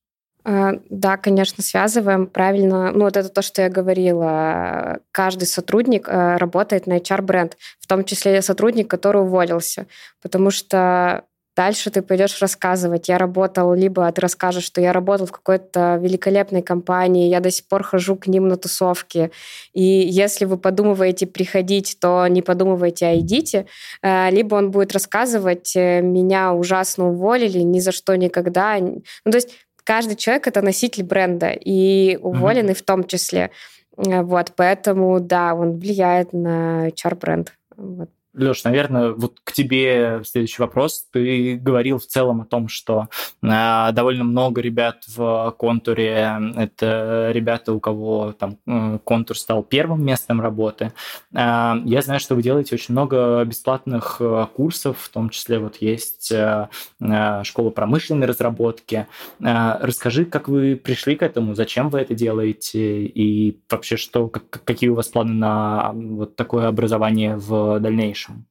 [0.45, 2.91] А, да, конечно, связываем правильно.
[2.93, 5.01] Ну, вот это то, что я говорила.
[5.11, 9.87] Каждый сотрудник э, работает на HR-бренд, в том числе и сотрудник, который уволился.
[10.23, 11.25] Потому что
[11.57, 13.09] Дальше ты пойдешь рассказывать.
[13.09, 17.69] Я работал, либо ты расскажешь, что я работал в какой-то великолепной компании, я до сих
[17.69, 19.31] пор хожу к ним на тусовки.
[19.73, 23.67] И если вы подумываете приходить, то не подумывайте, а идите.
[24.03, 28.77] Э, либо он будет рассказывать, э, меня ужасно уволили, ни за что никогда.
[28.81, 29.51] Ну, то есть
[29.85, 32.79] каждый человек это носитель бренда, и уволенный mm-hmm.
[32.79, 33.51] в том числе.
[33.97, 37.53] Э, вот, поэтому, да, он влияет на HR-бренд.
[37.77, 38.11] Вот.
[38.35, 41.07] Леш, наверное, вот к тебе следующий вопрос.
[41.13, 43.09] Ты говорил в целом о том, что
[43.43, 46.37] э, довольно много ребят в контуре.
[46.57, 50.93] Это ребята, у кого там э, контур стал первым местом работы.
[51.33, 55.77] Э, я знаю, что вы делаете очень много бесплатных э, курсов, в том числе вот
[55.77, 56.69] есть э,
[57.01, 59.07] э, школа промышленной разработки.
[59.39, 64.65] Э, расскажи, как вы пришли к этому, зачем вы это делаете и вообще что, как,
[64.65, 68.24] какие у вас планы на вот такое образование в дальнейшем?
[68.25, 68.47] Дальнейшем?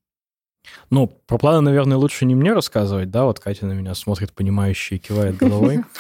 [0.90, 4.96] Ну, про планы, наверное, лучше не мне рассказывать, да, вот Катя на меня смотрит понимающе
[4.96, 5.84] и кивает головой.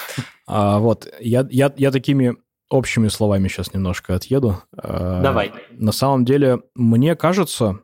[0.45, 2.35] А, вот, я, я, я такими
[2.69, 4.61] общими словами сейчас немножко отъеду.
[4.77, 5.53] А, Давай.
[5.71, 7.79] На самом деле, мне кажется,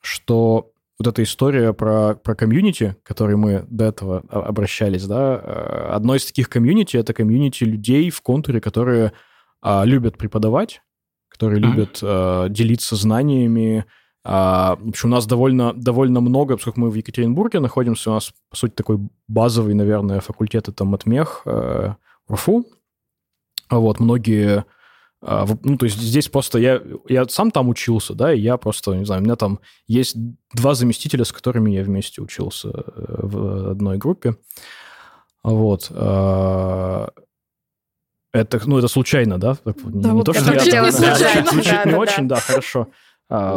[0.00, 5.88] что вот эта история про, про комьюнити, к которой мы до этого обращались, да, э,
[5.92, 9.12] одно из таких комьюнити— это комьюнити людей в контуре, которые
[9.60, 10.80] а, любят преподавать,
[11.28, 11.66] которые mm-hmm.
[11.66, 13.84] любят а, делиться знаниями,
[14.24, 18.32] а, в общем, у нас довольно, довольно много, поскольку мы в Екатеринбурге находимся, у нас,
[18.50, 21.94] по сути, такой базовый, наверное, факультет это матмех, э,
[22.30, 22.64] РФУ.
[23.70, 24.64] Вот, многие...
[25.22, 28.94] Э, ну, то есть здесь просто я, я сам там учился, да, и я просто,
[28.94, 29.58] не знаю, у меня там
[29.88, 30.16] есть
[30.54, 34.36] два заместителя, с которыми я вместе учился э, в одной группе.
[35.42, 35.88] Вот.
[35.90, 37.08] Э,
[38.32, 39.56] это, ну, это случайно, да?
[39.64, 40.84] Да, не, вот не то, что я...
[40.84, 41.50] Не случайно.
[41.50, 42.88] Звучит да, не да, очень, да, хорошо.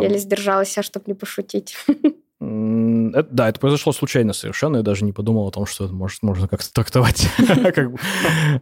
[0.02, 1.76] Еле сдержалась, чтобы не пошутить.
[2.42, 4.78] Это, да, это произошло случайно совершенно.
[4.78, 7.28] Я даже не подумал о том, что это может, можно как-то трактовать.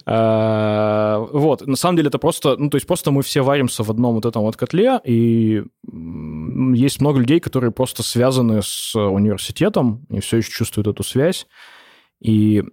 [0.05, 1.66] А, вот.
[1.66, 2.55] На самом деле это просто...
[2.57, 5.64] Ну, то есть просто мы все варимся в одном вот этом вот котле, и
[6.76, 11.47] есть много людей, которые просто связаны с университетом, и все еще чувствуют эту связь,
[12.22, 12.64] и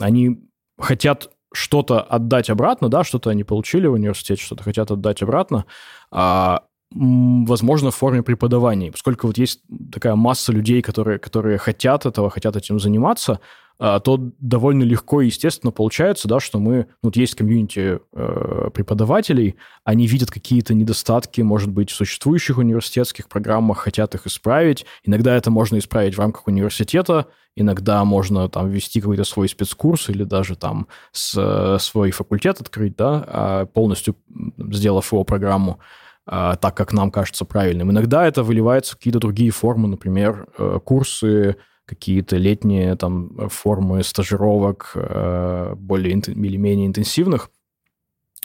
[0.00, 0.38] они
[0.78, 5.64] хотят что-то отдать обратно, да, что-то они получили в университете, что-то хотят отдать обратно,
[6.10, 6.64] а
[6.94, 8.92] возможно, в форме преподавания.
[8.92, 9.60] Поскольку вот есть
[9.92, 13.40] такая масса людей, которые, которые хотят этого, хотят этим заниматься,
[13.76, 18.70] а, то довольно легко и естественно получается, да, что мы, ну, вот есть комьюнити э,
[18.72, 24.86] преподавателей, они видят какие-то недостатки, может быть, в существующих университетских программах, хотят их исправить.
[25.02, 27.26] Иногда это можно исправить в рамках университета,
[27.56, 32.94] иногда можно там ввести какой-то свой спецкурс или даже там с, э, свой факультет открыть,
[32.94, 34.14] да, а полностью
[34.56, 35.80] сделав его программу.
[36.26, 37.90] А, так, как нам кажется правильным.
[37.90, 44.92] Иногда это выливается в какие-то другие формы, например, э, курсы, какие-то летние там формы стажировок
[44.94, 47.50] э, более или менее интенсивных.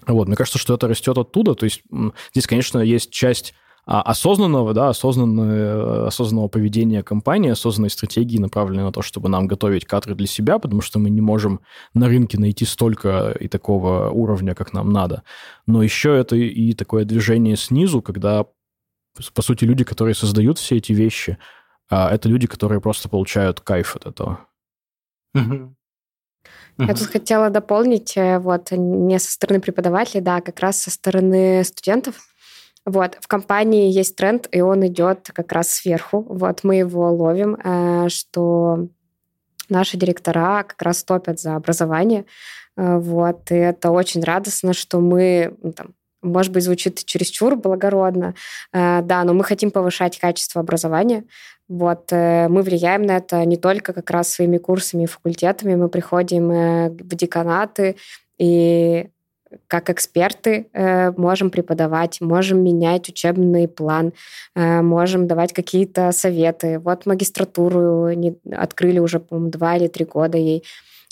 [0.05, 1.55] Вот, мне кажется, что это растет оттуда.
[1.55, 1.81] То есть
[2.33, 3.53] здесь, конечно, есть часть
[3.89, 10.13] осознанного, да, осознанного, осознанного поведения компании, осознанной стратегии, направленной на то, чтобы нам готовить кадры
[10.13, 11.61] для себя, потому что мы не можем
[11.95, 15.23] на рынке найти столько и такого уровня, как нам надо.
[15.65, 18.45] Но еще это и такое движение снизу, когда,
[19.33, 21.39] по сути, люди, которые создают все эти вещи,
[21.89, 24.45] а, это люди, которые просто получают кайф от этого.
[26.77, 30.91] Я тут хотела дополнить, э, вот, не со стороны преподавателей, да, а как раз со
[30.91, 32.28] стороны студентов.
[32.89, 36.25] Вот, в компании есть тренд, и он идет как раз сверху.
[36.27, 38.87] Вот, мы его ловим, э, что
[39.69, 42.25] наши директора как раз топят за образование.
[42.75, 48.33] Э, вот, и это очень радостно, что мы ну, там, может быть, звучит чересчур благородно,
[48.73, 51.25] э, да, но мы хотим повышать качество образования.
[51.67, 56.47] Вот, мы влияем на это не только как раз своими курсами и факультетами, мы приходим
[56.97, 57.97] в деканаты
[58.39, 59.11] и
[59.67, 64.13] как эксперты э, можем преподавать, можем менять учебный план,
[64.55, 66.79] э, можем давать какие-то советы.
[66.79, 68.09] Вот магистратуру
[68.51, 70.63] открыли уже, по-моему, два или три года ей.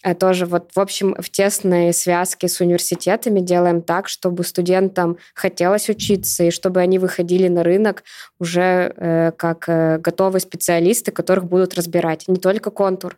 [0.04, 5.90] Э, тоже вот, в общем, в тесной связке с университетами делаем так, чтобы студентам хотелось
[5.90, 8.04] учиться, и чтобы они выходили на рынок
[8.40, 9.66] уже как
[10.02, 12.28] готовые специалисты, которых будут разбирать.
[12.28, 13.18] Не только контур,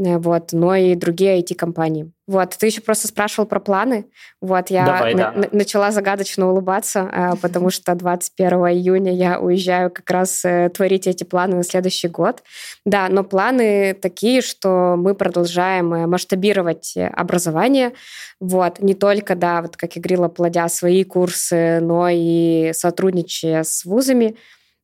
[0.00, 2.10] вот, но и другие IT-компании.
[2.26, 4.06] Вот, ты еще просто спрашивал про планы.
[4.40, 5.48] Вот, я Давай, на- да.
[5.52, 11.24] начала загадочно улыбаться, э, потому что 21 июня я уезжаю как раз э, творить эти
[11.24, 12.42] планы на следующий год.
[12.86, 17.92] Да, но планы такие, что мы продолжаем масштабировать образование.
[18.40, 23.84] Вот, не только, да, вот как я говорила, плодя свои курсы, но и сотрудничая с
[23.84, 24.36] вузами.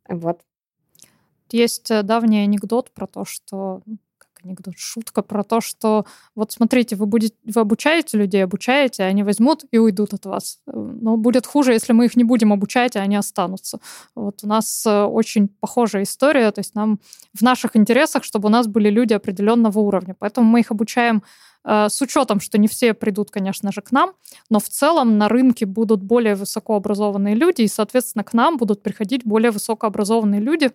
[0.08, 0.40] Вот.
[1.50, 3.80] Есть давний анекдот про то, что
[4.46, 9.64] анекдот, шутка про то, что вот смотрите, вы, будете, вы обучаете людей, обучаете, они возьмут
[9.70, 10.60] и уйдут от вас.
[10.66, 13.80] Но будет хуже, если мы их не будем обучать, а они останутся.
[14.14, 17.00] Вот у нас э, очень похожая история, то есть нам
[17.34, 20.14] в наших интересах, чтобы у нас были люди определенного уровня.
[20.18, 21.22] Поэтому мы их обучаем
[21.64, 24.12] э, с учетом, что не все придут, конечно же, к нам,
[24.50, 29.24] но в целом на рынке будут более высокообразованные люди, и, соответственно, к нам будут приходить
[29.24, 30.70] более высокообразованные люди,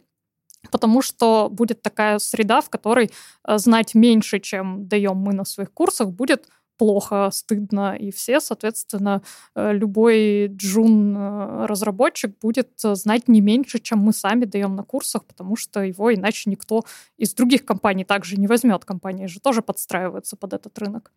[0.70, 3.12] потому что будет такая среда, в которой
[3.48, 6.48] э, знать меньше, чем даем мы на своих курсах, будет
[6.78, 9.22] плохо, стыдно, и все, соответственно,
[9.56, 15.82] э, любой джун-разработчик будет знать не меньше, чем мы сами даем на курсах, потому что
[15.82, 16.84] его иначе никто
[17.18, 18.84] из других компаний также не возьмет.
[18.84, 21.12] Компании же тоже подстраиваются под этот рынок.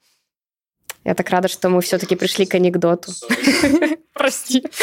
[1.05, 3.13] Я так рада, что мы все-таки пришли к анекдоту.
[4.13, 4.65] Прости.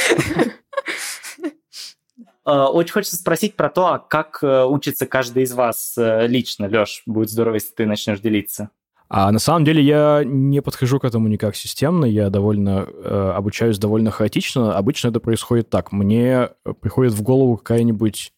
[2.45, 6.67] Э, очень хочется спросить про то, а как э, учится каждый из вас э, лично.
[6.67, 8.69] Леш, будет здорово, если ты начнешь делиться.
[9.13, 13.77] А на самом деле я не подхожу к этому никак системно, я довольно э, обучаюсь
[13.77, 14.77] довольно хаотично.
[14.77, 15.91] Обычно это происходит так.
[15.91, 18.31] Мне приходит в голову какая-нибудь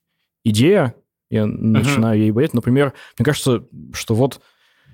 [0.43, 0.95] идея,
[1.29, 1.45] я uh-huh.
[1.45, 2.55] начинаю ей болеть.
[2.55, 4.41] Например, мне кажется, что вот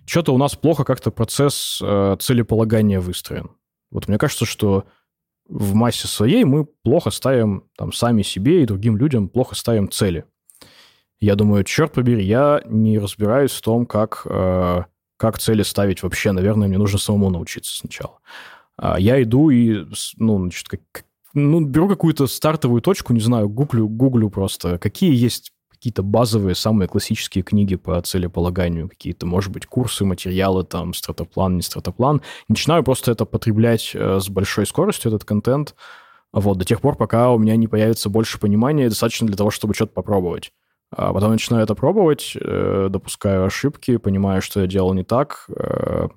[0.06, 3.52] что-то у нас плохо как-то процесс э, целеполагания выстроен.
[3.90, 4.86] Вот мне кажется, что
[5.50, 10.26] в массе своей мы плохо ставим там сами себе и другим людям плохо ставим цели.
[11.20, 14.84] Я думаю, черт побери, я не разбираюсь в том, как, э,
[15.18, 16.32] как цели ставить вообще.
[16.32, 18.20] Наверное, мне нужно самому научиться сначала.
[18.78, 19.86] А я иду и,
[20.18, 20.82] ну, значит, как,
[21.34, 26.90] ну, беру какую-то стартовую точку, не знаю, гуглю, гуглю просто, какие есть какие-то базовые, самые
[26.90, 32.22] классические книги по целеполаганию, какие-то, может быть, курсы, материалы, там, стратоплан, не стратоплан.
[32.50, 35.76] Начинаю просто это потреблять э, с большой скоростью, этот контент,
[36.34, 39.74] вот, до тех пор, пока у меня не появится больше понимания, достаточно для того, чтобы
[39.74, 40.52] что-то попробовать.
[40.92, 46.10] А потом начинаю это пробовать, э, допускаю ошибки, понимаю, что я делал не так, э,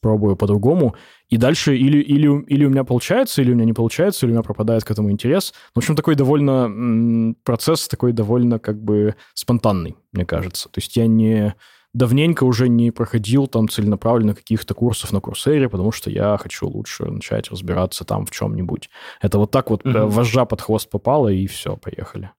[0.00, 0.96] пробую по-другому,
[1.28, 4.34] и дальше или, или, или у меня получается, или у меня не получается, или у
[4.34, 5.52] меня пропадает к этому интерес.
[5.74, 7.34] В общем, такой довольно...
[7.44, 10.68] Процесс такой довольно как бы спонтанный, мне кажется.
[10.68, 11.54] То есть я не...
[11.94, 17.06] Давненько уже не проходил там целенаправленно каких-то курсов на Курсере, потому что я хочу лучше
[17.06, 18.90] начать разбираться там в чем-нибудь.
[19.22, 20.06] Это вот так вот угу.
[20.06, 22.30] вожжа под хвост попала, и все, поехали.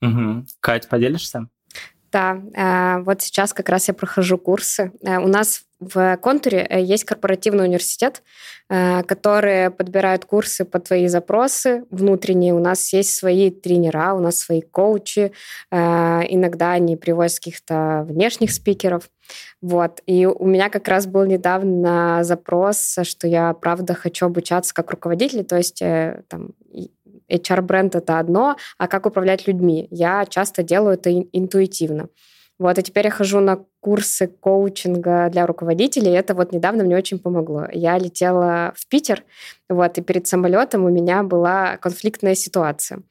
[0.00, 0.46] Угу.
[0.60, 1.48] Кать, поделишься?
[2.10, 4.92] Да, э, вот сейчас как раз я прохожу курсы.
[5.02, 8.22] Э, у нас в контуре э, есть корпоративный университет,
[8.68, 12.52] которые подбирают курсы по твои запросы внутренние.
[12.52, 15.32] У нас есть свои тренера, у нас свои коучи.
[15.70, 19.08] Иногда они привозят каких-то внешних спикеров.
[19.62, 20.02] Вот.
[20.04, 25.44] И у меня как раз был недавно запрос, что я, правда, хочу обучаться как руководитель,
[25.44, 25.82] то есть
[26.28, 26.50] там,
[27.30, 29.88] HR-бренд— это одно, а как управлять людьми?
[29.90, 32.08] Я часто делаю это интуитивно.
[32.58, 37.20] Вот, и теперь я хожу на курсы коучинга для руководителей, это вот недавно мне очень
[37.20, 37.66] помогло.
[37.72, 39.22] Я летела в Питер,
[39.68, 43.02] вот, и перед самолетом у меня была конфликтная ситуация.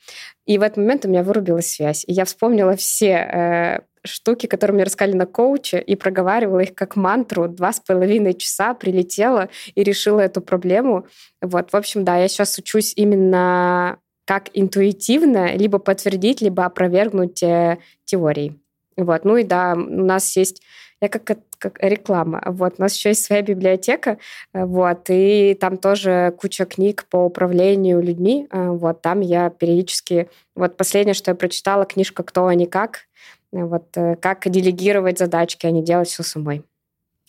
[0.45, 2.03] И в этот момент у меня вырубилась связь.
[2.07, 6.97] И я вспомнила все э, штуки, которые мне рассказали на коуче, и проговаривала их как
[6.97, 7.47] мантру.
[7.47, 11.07] Два с половиной часа прилетела и решила эту проблему.
[11.41, 17.77] Вот, в общем, да, я сейчас учусь именно как интуитивно либо подтвердить, либо опровергнуть э,
[18.03, 18.59] теории.
[18.97, 19.23] Вот.
[19.23, 20.61] Ну и да, у нас есть
[20.99, 21.23] я как,
[21.57, 22.43] как реклама.
[22.45, 24.17] Вот, у нас еще есть своя библиотека,
[24.53, 28.47] э, вот, и там тоже куча книг по управлению людьми.
[28.51, 30.27] Э, вот, там я периодически...
[30.55, 33.07] Вот последнее, что я прочитала, книжка «Кто, они как»,
[33.53, 36.63] вот, как делегировать задачки, а не делать все самой.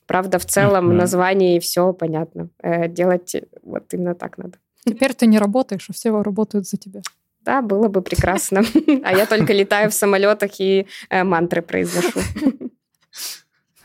[0.06, 0.94] Правда, в целом uh-huh.
[0.94, 2.48] название и все понятно.
[2.88, 4.58] Делать вот именно так надо.
[4.88, 7.02] Теперь ты не работаешь, а все работают за тебя.
[7.40, 8.62] Да, было бы прекрасно.
[9.04, 12.20] А я только летаю в самолетах и э, мантры произношу.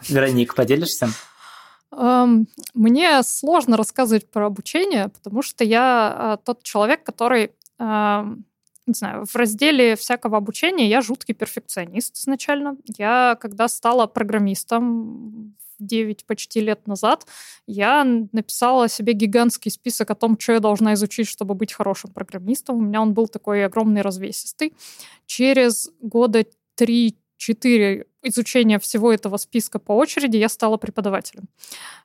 [0.10, 1.10] Вероник, поделишься?
[2.74, 7.52] Мне сложно рассказывать про обучение, потому что я а, тот человек, который
[8.86, 12.78] не знаю, в разделе всякого обучения я жуткий перфекционист изначально.
[12.98, 17.26] Я, когда стала программистом 9 почти лет назад,
[17.68, 22.78] я написала себе гигантский список о том, что я должна изучить, чтобы быть хорошим программистом.
[22.78, 24.74] У меня он был такой огромный, развесистый.
[25.26, 26.46] Через года
[26.78, 31.46] 3-4 изучения всего этого списка по очереди я стала преподавателем.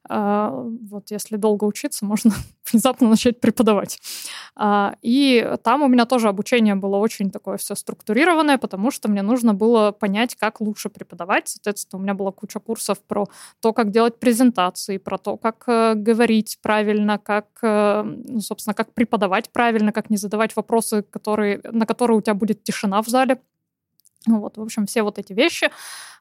[0.08, 2.32] А, вот если долго учиться, можно
[2.72, 4.00] внезапно начать преподавать.
[4.56, 9.22] А, и там у меня тоже обучение было очень такое все структурированное, потому что мне
[9.22, 11.48] нужно было понять, как лучше преподавать.
[11.48, 13.26] Соответственно, у меня была куча курсов про
[13.60, 18.92] то, как делать презентации, про то, как э, говорить правильно, как, э, ну, собственно, как
[18.92, 23.38] преподавать правильно, как не задавать вопросы, которые, на которые у тебя будет тишина в зале
[24.28, 25.70] Вот, в общем, все вот эти вещи.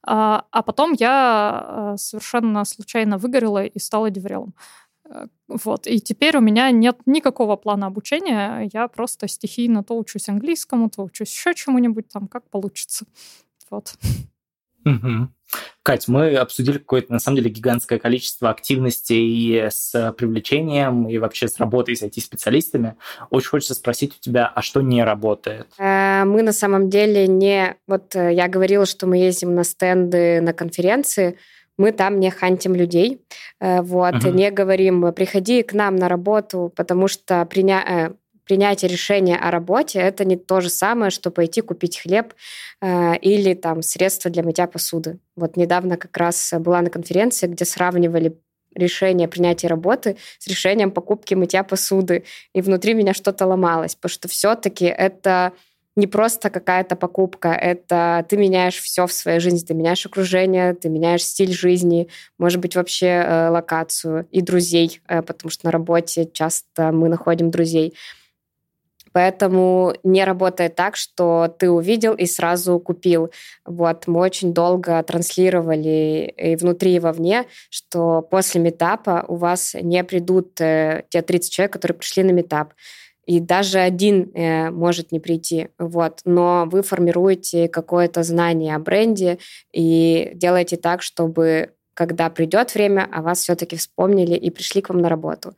[0.04, 4.54] А, а потом я совершенно случайно выгорела и стала деврелом.
[5.48, 5.88] Вот.
[5.88, 8.70] И теперь у меня нет никакого плана обучения.
[8.74, 13.06] Я просто стихийно то учусь английскому, то учусь еще чему-нибудь там, как получится.
[13.70, 13.96] Вот.
[14.88, 15.30] Угу.
[15.84, 21.58] Кать, мы обсудили какое-то, на самом деле, гигантское количество активностей с привлечением и вообще с
[21.60, 22.96] работой с IT-специалистами.
[23.30, 25.68] Очень хочется спросить у тебя, а что не работает?
[25.78, 27.76] Э, мы на самом деле не...
[27.88, 31.38] Вот э, я говорила, что мы ездим на стенды, на конференции,
[31.78, 33.22] мы там не хантим людей,
[33.62, 34.32] э, вот, uh-huh.
[34.32, 38.14] не говорим, приходи к нам на работу, потому что приня
[38.48, 42.34] принятие решения о работе это не то же самое, что пойти купить хлеб
[42.82, 45.20] э, или там средства для мытья посуды.
[45.36, 48.38] Вот недавно как раз была на конференции, где сравнивали
[48.74, 52.24] решение принятия работы с решением покупки мытья посуды.
[52.54, 55.52] И внутри меня что-то ломалось, потому что все-таки это
[55.98, 60.90] не просто какая-то покупка, это ты меняешь все в своей жизни, ты меняешь окружение, ты
[60.90, 66.30] меняешь стиль жизни, может быть, вообще э, локацию и друзей, э, потому что на работе
[66.32, 67.96] часто мы находим друзей.
[69.18, 73.32] Поэтому не работает так, что ты увидел и сразу купил.
[73.66, 80.04] Вот, мы очень долго транслировали и внутри, и вовне, что после метапа у вас не
[80.04, 82.76] придут э, те 30 человек, которые пришли на метап.
[83.26, 85.70] И даже один э, может не прийти.
[85.80, 86.20] Вот.
[86.24, 89.40] Но вы формируете какое-то знание о бренде
[89.74, 95.00] и делаете так, чтобы когда придет время, о вас все-таки вспомнили и пришли к вам
[95.00, 95.56] на работу.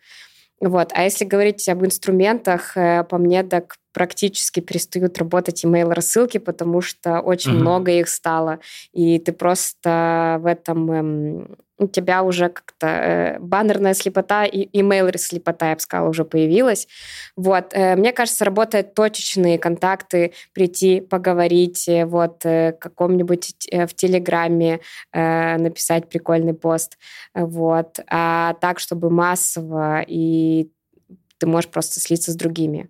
[0.61, 0.91] Вот.
[0.93, 7.19] А если говорить об инструментах, э, по мне так практически перестают работать email-рассылки, потому что
[7.19, 7.59] очень mm-hmm.
[7.59, 8.59] много их стало,
[8.91, 15.17] и ты просто в этом эм, у тебя уже как-то э, баннерная слепота и email
[15.17, 16.87] слепота, я бы сказала, уже появилась.
[17.35, 17.73] Вот.
[17.73, 24.81] Э, мне кажется, работают точечные контакты, прийти, поговорить, э, вот, э, каком-нибудь э, в Телеграме
[25.13, 26.97] э, написать прикольный пост.
[27.33, 27.99] Вот.
[28.07, 30.69] А так, чтобы массово, и
[31.37, 32.89] ты можешь просто слиться с другими.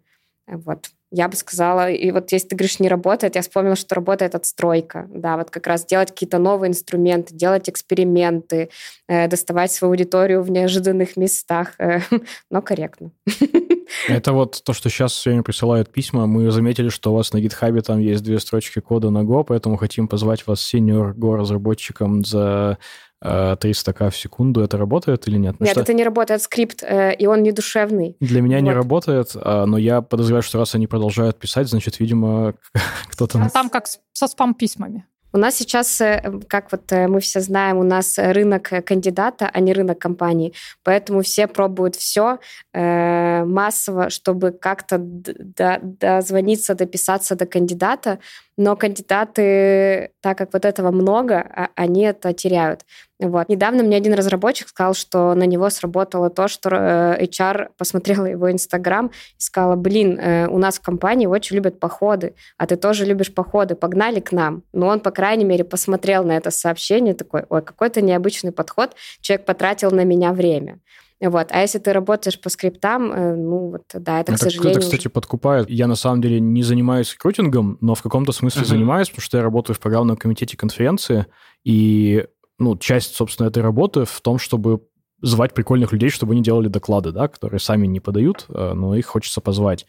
[0.52, 4.36] Вот я бы сказала, и вот если ты говоришь, не работает, я вспомнила, что работает
[4.36, 5.08] отстройка.
[5.10, 8.70] Да, вот как раз делать какие-то новые инструменты, делать эксперименты,
[9.08, 12.02] э, доставать свою аудиторию в неожиданных местах, э,
[12.52, 13.12] но корректно.
[14.08, 16.28] Это вот то, что сейчас все присылают письма.
[16.28, 19.78] Мы заметили, что у вас на GitHub там есть две строчки кода на Go, поэтому
[19.78, 22.78] хотим позвать вас сеньор Go разработчиком за
[23.24, 25.56] 300к э, в секунду, это работает или нет?
[25.60, 25.82] Ну, нет, что...
[25.82, 28.16] это не работает скрипт, э, и он не душевный.
[28.20, 28.64] Для меня вот.
[28.64, 32.54] не работает, а, но я подозреваю, что раз они продолжают писать, значит, видимо,
[33.12, 33.42] кто-то...
[33.42, 35.06] А там как со спам-письмами.
[35.32, 39.74] У нас сейчас, э, как вот мы все знаем, у нас рынок кандидата, а не
[39.74, 40.54] рынок компании.
[40.84, 42.40] Поэтому все пробуют все
[42.74, 48.20] э, массово, чтобы как-то дозвониться, дописаться до кандидата
[48.60, 52.82] но кандидаты, так как вот этого много, а, они это теряют.
[53.18, 53.48] Вот.
[53.48, 58.52] Недавно мне один разработчик сказал, что на него сработало то, что э, HR посмотрела его
[58.52, 63.06] Инстаграм и сказала, блин, э, у нас в компании очень любят походы, а ты тоже
[63.06, 64.64] любишь походы, погнали к нам.
[64.74, 69.46] Но он, по крайней мере, посмотрел на это сообщение, такой, ой, какой-то необычный подход, человек
[69.46, 70.80] потратил на меня время.
[71.22, 71.48] Вот.
[71.52, 74.78] А если ты работаешь по скриптам, э, ну вот, да, это, это к сожалению...
[74.78, 75.70] Это, кстати, подкупает.
[75.70, 78.66] Я, на самом деле, не занимаюсь рекрутингом, но в каком-то смысле uh-huh.
[78.66, 81.26] занимаюсь, потому что я работаю в программном комитете конференции,
[81.66, 82.26] и
[82.58, 84.82] ну, часть, собственно, этой работы в том, чтобы
[85.22, 89.06] звать прикольных людей, чтобы они делали доклады, да, которые сами не подают, э, но их
[89.06, 89.86] хочется позвать.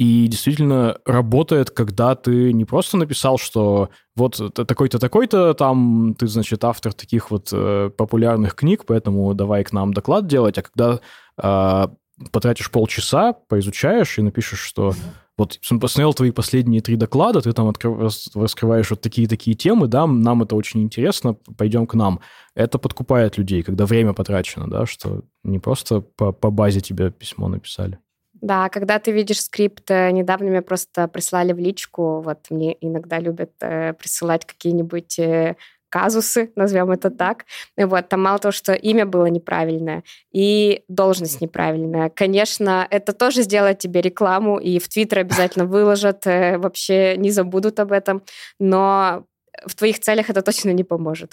[0.00, 6.64] И действительно работает, когда ты не просто написал, что вот такой-то, такой-то, там ты, значит,
[6.64, 11.00] автор таких вот э, популярных книг, поэтому давай к нам доклад делать, а когда
[11.36, 11.88] э,
[12.32, 14.94] потратишь полчаса, поизучаешь и напишешь, что
[15.36, 20.42] вот посмотрел твои последние три доклада, ты там открыв, раскрываешь вот такие-такие темы, да, нам
[20.42, 22.20] это очень интересно, пойдем к нам.
[22.54, 27.48] Это подкупает людей, когда время потрачено, да, что не просто по, по базе тебе письмо
[27.48, 27.98] написали.
[28.40, 33.18] Да, когда ты видишь скрипт, э, недавно мне просто прислали в личку, вот мне иногда
[33.18, 35.56] любят э, присылать какие-нибудь э,
[35.90, 37.44] казусы, назовем это так.
[37.76, 42.08] Вот, там мало того, что имя было неправильное и должность неправильная.
[42.08, 47.92] Конечно, это тоже сделает тебе рекламу, и в Твиттер обязательно выложат, вообще не забудут об
[47.92, 48.22] этом,
[48.58, 49.26] но
[49.66, 51.32] в твоих целях это точно не поможет.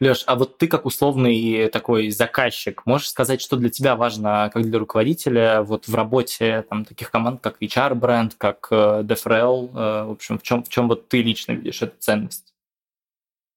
[0.00, 4.64] Леш, а вот ты как условный такой заказчик, можешь сказать, что для тебя важно, как
[4.64, 10.10] для руководителя, вот в работе там, таких команд, как HR-бренд, как э, DFRL, э, в
[10.10, 12.50] общем, в чем, в чем вот ты лично видишь эту ценность?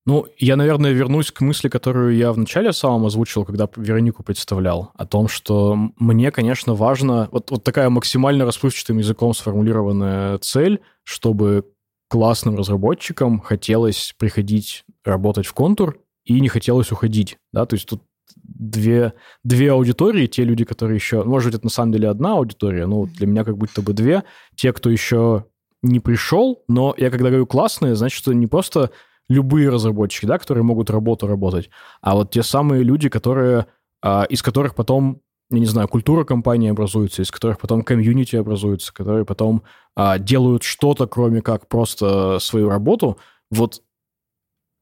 [0.06, 5.06] Ну, я, наверное, вернусь к мысли, которую я вначале самом озвучил, когда Веронику представлял, о
[5.06, 11.73] том, что мне, конечно, важно, вот, вот такая максимально расплывчатым языком сформулированная цель, чтобы
[12.14, 18.04] классным разработчикам хотелось приходить работать в контур и не хотелось уходить, да, то есть тут
[18.36, 21.24] две, две аудитории, те люди, которые еще...
[21.24, 24.22] Может быть, это на самом деле одна аудитория, но для меня как будто бы две.
[24.56, 25.46] Те, кто еще
[25.82, 28.92] не пришел, но я когда говорю классные, значит, что не просто
[29.28, 33.66] любые разработчики, да, которые могут работу работать, а вот те самые люди, которые,
[34.04, 35.23] а, из которых потом,
[35.54, 39.64] я не знаю, культура компании образуется, из которых потом комьюнити образуется, которые потом
[39.96, 43.18] а, делают что-то, кроме как просто свою работу,
[43.52, 43.82] вот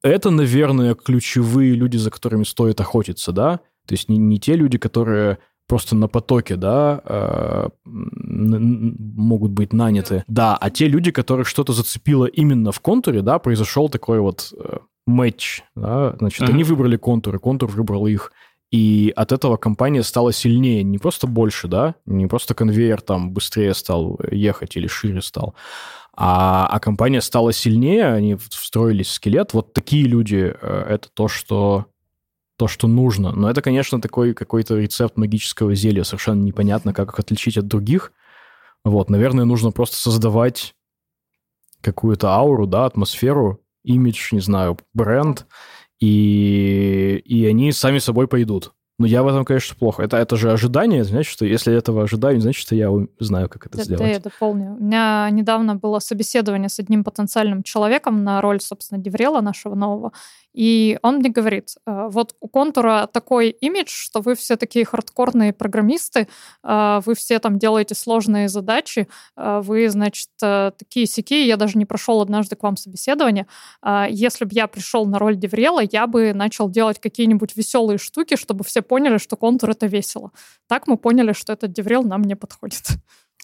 [0.03, 3.59] это, наверное, ключевые люди, за которыми стоит охотиться, да?
[3.85, 10.23] То есть не, не те люди, которые просто на потоке, да, э, могут быть наняты.
[10.27, 14.79] Да, а те люди, которых что-то зацепило именно в контуре, да, произошел такой вот э,
[15.07, 16.51] матч, да, значит, uh-huh.
[16.51, 18.33] они выбрали контур, и контур выбрал их.
[18.71, 23.73] И от этого компания стала сильнее, не просто больше, да, не просто конвейер там быстрее
[23.73, 25.55] стал ехать или шире стал,
[26.13, 29.53] а, а компания стала сильнее, они встроились в скелет.
[29.53, 31.85] Вот такие люди э,— это то, что
[32.57, 33.31] то, что нужно.
[33.31, 36.03] Но это, конечно, такой какой-то рецепт магического зелья.
[36.03, 38.13] Совершенно непонятно, как их отличить от других.
[38.85, 40.75] Вот, наверное, нужно просто создавать
[41.81, 45.47] какую-то ауру, да, атмосферу, имидж, не знаю, бренд,
[46.01, 48.73] и, и они сами собой пойдут.
[49.01, 50.03] Но я в этом, конечно, плохо.
[50.03, 53.77] Это, это же ожидание, значит, что если этого ожидаю, значит, что я знаю, как это,
[53.77, 54.03] это сделать.
[54.03, 54.75] Да, я дополню.
[54.79, 60.11] У меня недавно было собеседование с одним потенциальным человеком на роль, собственно, Деврела нашего нового.
[60.53, 65.53] И он мне говорит, «Э, вот у контура такой имидж, что вы все такие хардкорные
[65.53, 66.27] программисты,
[66.63, 71.45] э, вы все там делаете сложные задачи, э, вы, значит, такие сики.
[71.45, 73.47] Я даже не прошел однажды к вам собеседование.
[74.09, 78.35] Если бы я пришел на роль DevRel а, я бы начал делать какие-нибудь веселые штуки,
[78.35, 80.31] чтобы все поняли, что контур— это весело.
[80.67, 82.83] Так мы поняли, что этот DevRel нам не подходит.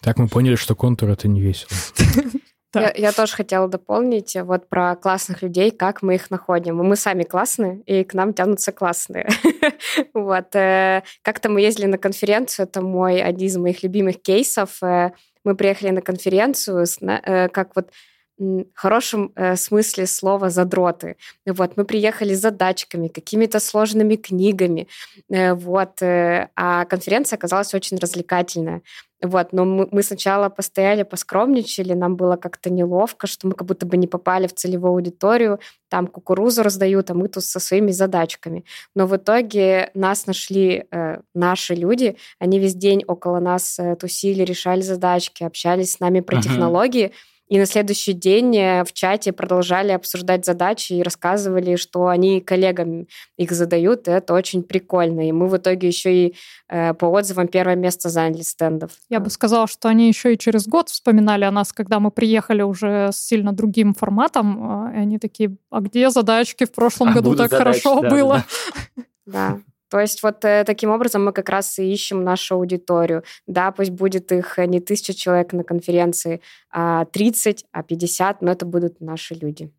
[0.02, 1.70] Так мы поняли, что контур— это не весело.
[2.74, 6.76] Я, я тоже хотела дополнить вот про классных людей, как мы их находим.
[6.76, 9.26] Мы сами классные, и к нам тянутся классные.
[10.14, 10.54] вот.
[10.54, 14.82] Э, как-то мы ездили на конференцию, это мой один из моих любимых кейсов.
[14.82, 15.12] Э,
[15.44, 17.88] мы приехали на конференцию, э, как вот
[18.74, 21.16] хорошем э, смысле слова задроты.
[21.46, 24.88] Вот, мы приехали с задачками, какими-то сложными книгами,
[25.30, 28.82] э, вот, э, а конференция оказалась очень развлекательная.
[29.20, 33.84] Вот, но мы, мы сначала постояли, поскромничали, нам было как-то неловко, что мы как будто
[33.84, 35.58] бы не попали в целевую аудиторию,
[35.88, 38.64] там кукурузу раздают, а мы тут со своими задачками.
[38.94, 44.44] Но в итоге нас нашли э, наши люди, они весь день около нас э, тусили,
[44.44, 46.42] решали задачки, общались с нами про uh-huh.
[46.42, 47.12] технологии,
[47.48, 53.06] и на следующий день э, в чате продолжали обсуждать задачи и рассказывали, что они коллегам
[53.36, 54.06] их задают.
[54.06, 55.26] И это очень прикольно.
[55.26, 56.34] И мы в итоге еще и
[56.68, 58.92] э, по отзывам первое место заняли стендов.
[59.08, 62.62] Я бы сказала, что они еще и через год вспоминали о нас, когда мы приехали
[62.62, 64.90] уже с сильно другим форматом.
[64.90, 68.10] Э, и они такие, а где задачки в прошлом а году так задачи, хорошо да,
[68.10, 68.44] было?
[69.26, 69.58] Да.
[69.90, 73.24] То есть вот э, таким образом мы как раз и ищем нашу аудиторию.
[73.46, 78.66] Да, пусть будет их не тысяча человек на конференции, а 30, а 50, но это
[78.66, 79.72] будут наши люди.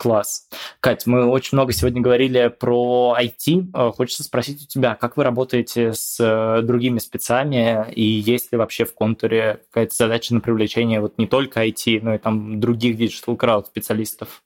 [0.00, 0.48] Класс.
[0.80, 3.66] Кать, мы очень много сегодня говорили про IT.
[3.74, 8.56] Э, хочется спросить у тебя, как вы работаете с э, другими спецами, и есть ли
[8.56, 12.98] вообще в контуре какая-то задача на привлечение вот не только IT, но и там других
[12.98, 14.42] digital crowd специалистов?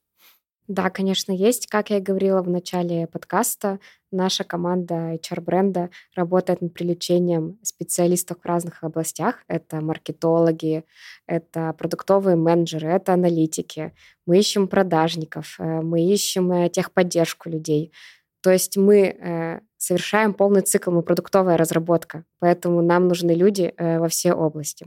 [0.66, 1.66] Да, конечно, есть.
[1.66, 8.46] Как я и говорила в начале подкаста, наша команда HR-бренда работает над привлечением специалистов в
[8.46, 9.44] разных областях.
[9.46, 10.84] Это маркетологи,
[11.26, 13.92] это продуктовые менеджеры, это аналитики.
[14.24, 17.92] Мы ищем продажников, э, мы ищем э, техподдержку людей.
[18.40, 24.08] То есть мы э, совершаем полный цикл, мы продуктовая разработка, поэтому нам нужны люди во
[24.08, 24.86] все области.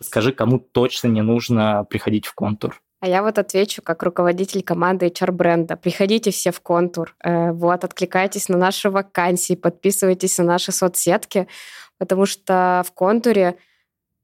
[0.00, 2.83] Скажи, кому точно не нужно приходить в контур?
[3.04, 5.76] А я вот отвечу как руководитель команды HR-бренда.
[5.76, 11.46] Приходите все в контур, э, вот, откликайтесь на наши вакансии, подписывайтесь на наши соцсетки,
[11.98, 13.56] потому что в контуре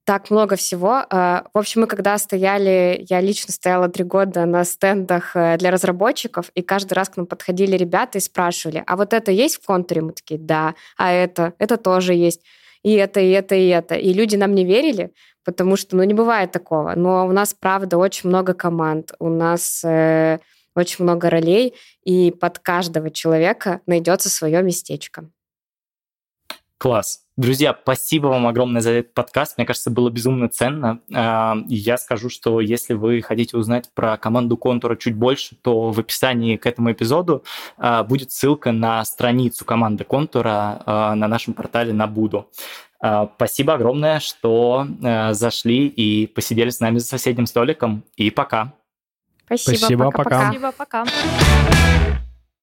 [0.07, 1.05] так много всего.
[1.11, 5.70] Э, в общем, мы когда стояли, я лично стояла три года на стендах э, для
[5.70, 9.66] разработчиков, и каждый раз к нам подходили ребята и спрашивали, а вот это есть в
[9.66, 10.01] контуре?
[10.01, 10.74] Мы такие, да.
[10.97, 11.53] А это?
[11.59, 12.41] Это тоже есть.
[12.83, 13.95] И это, и это, и это.
[13.95, 15.12] И люди нам не верили,
[15.45, 16.95] потому что, ну, не бывает такого.
[16.97, 20.39] Но у нас, правда, очень много команд, у нас э,
[20.74, 21.74] очень много ролей,
[22.05, 25.28] и под каждого человека найдется свое местечко.
[26.78, 27.26] Класс.
[27.41, 29.57] Друзья, спасибо вам огромное за этот подкаст.
[29.57, 31.01] Мне кажется, было безумно ценно.
[31.11, 35.99] А, я скажу, что если вы хотите узнать про команду Контура чуть больше, то в
[35.99, 37.43] описании к этому эпизоду
[37.78, 42.51] а, будет ссылка на страницу команды Контура а, на нашем портале на Буду.
[43.36, 44.86] Спасибо огромное, что
[45.30, 48.05] зашли и посидели с нами за соседним столиком.
[48.16, 48.74] И пока.
[49.47, 49.76] Спасибо.
[49.78, 50.30] Спасибо, пока-пока.
[50.30, 50.45] пока.
[50.51, 52.20] Спасибо, пока.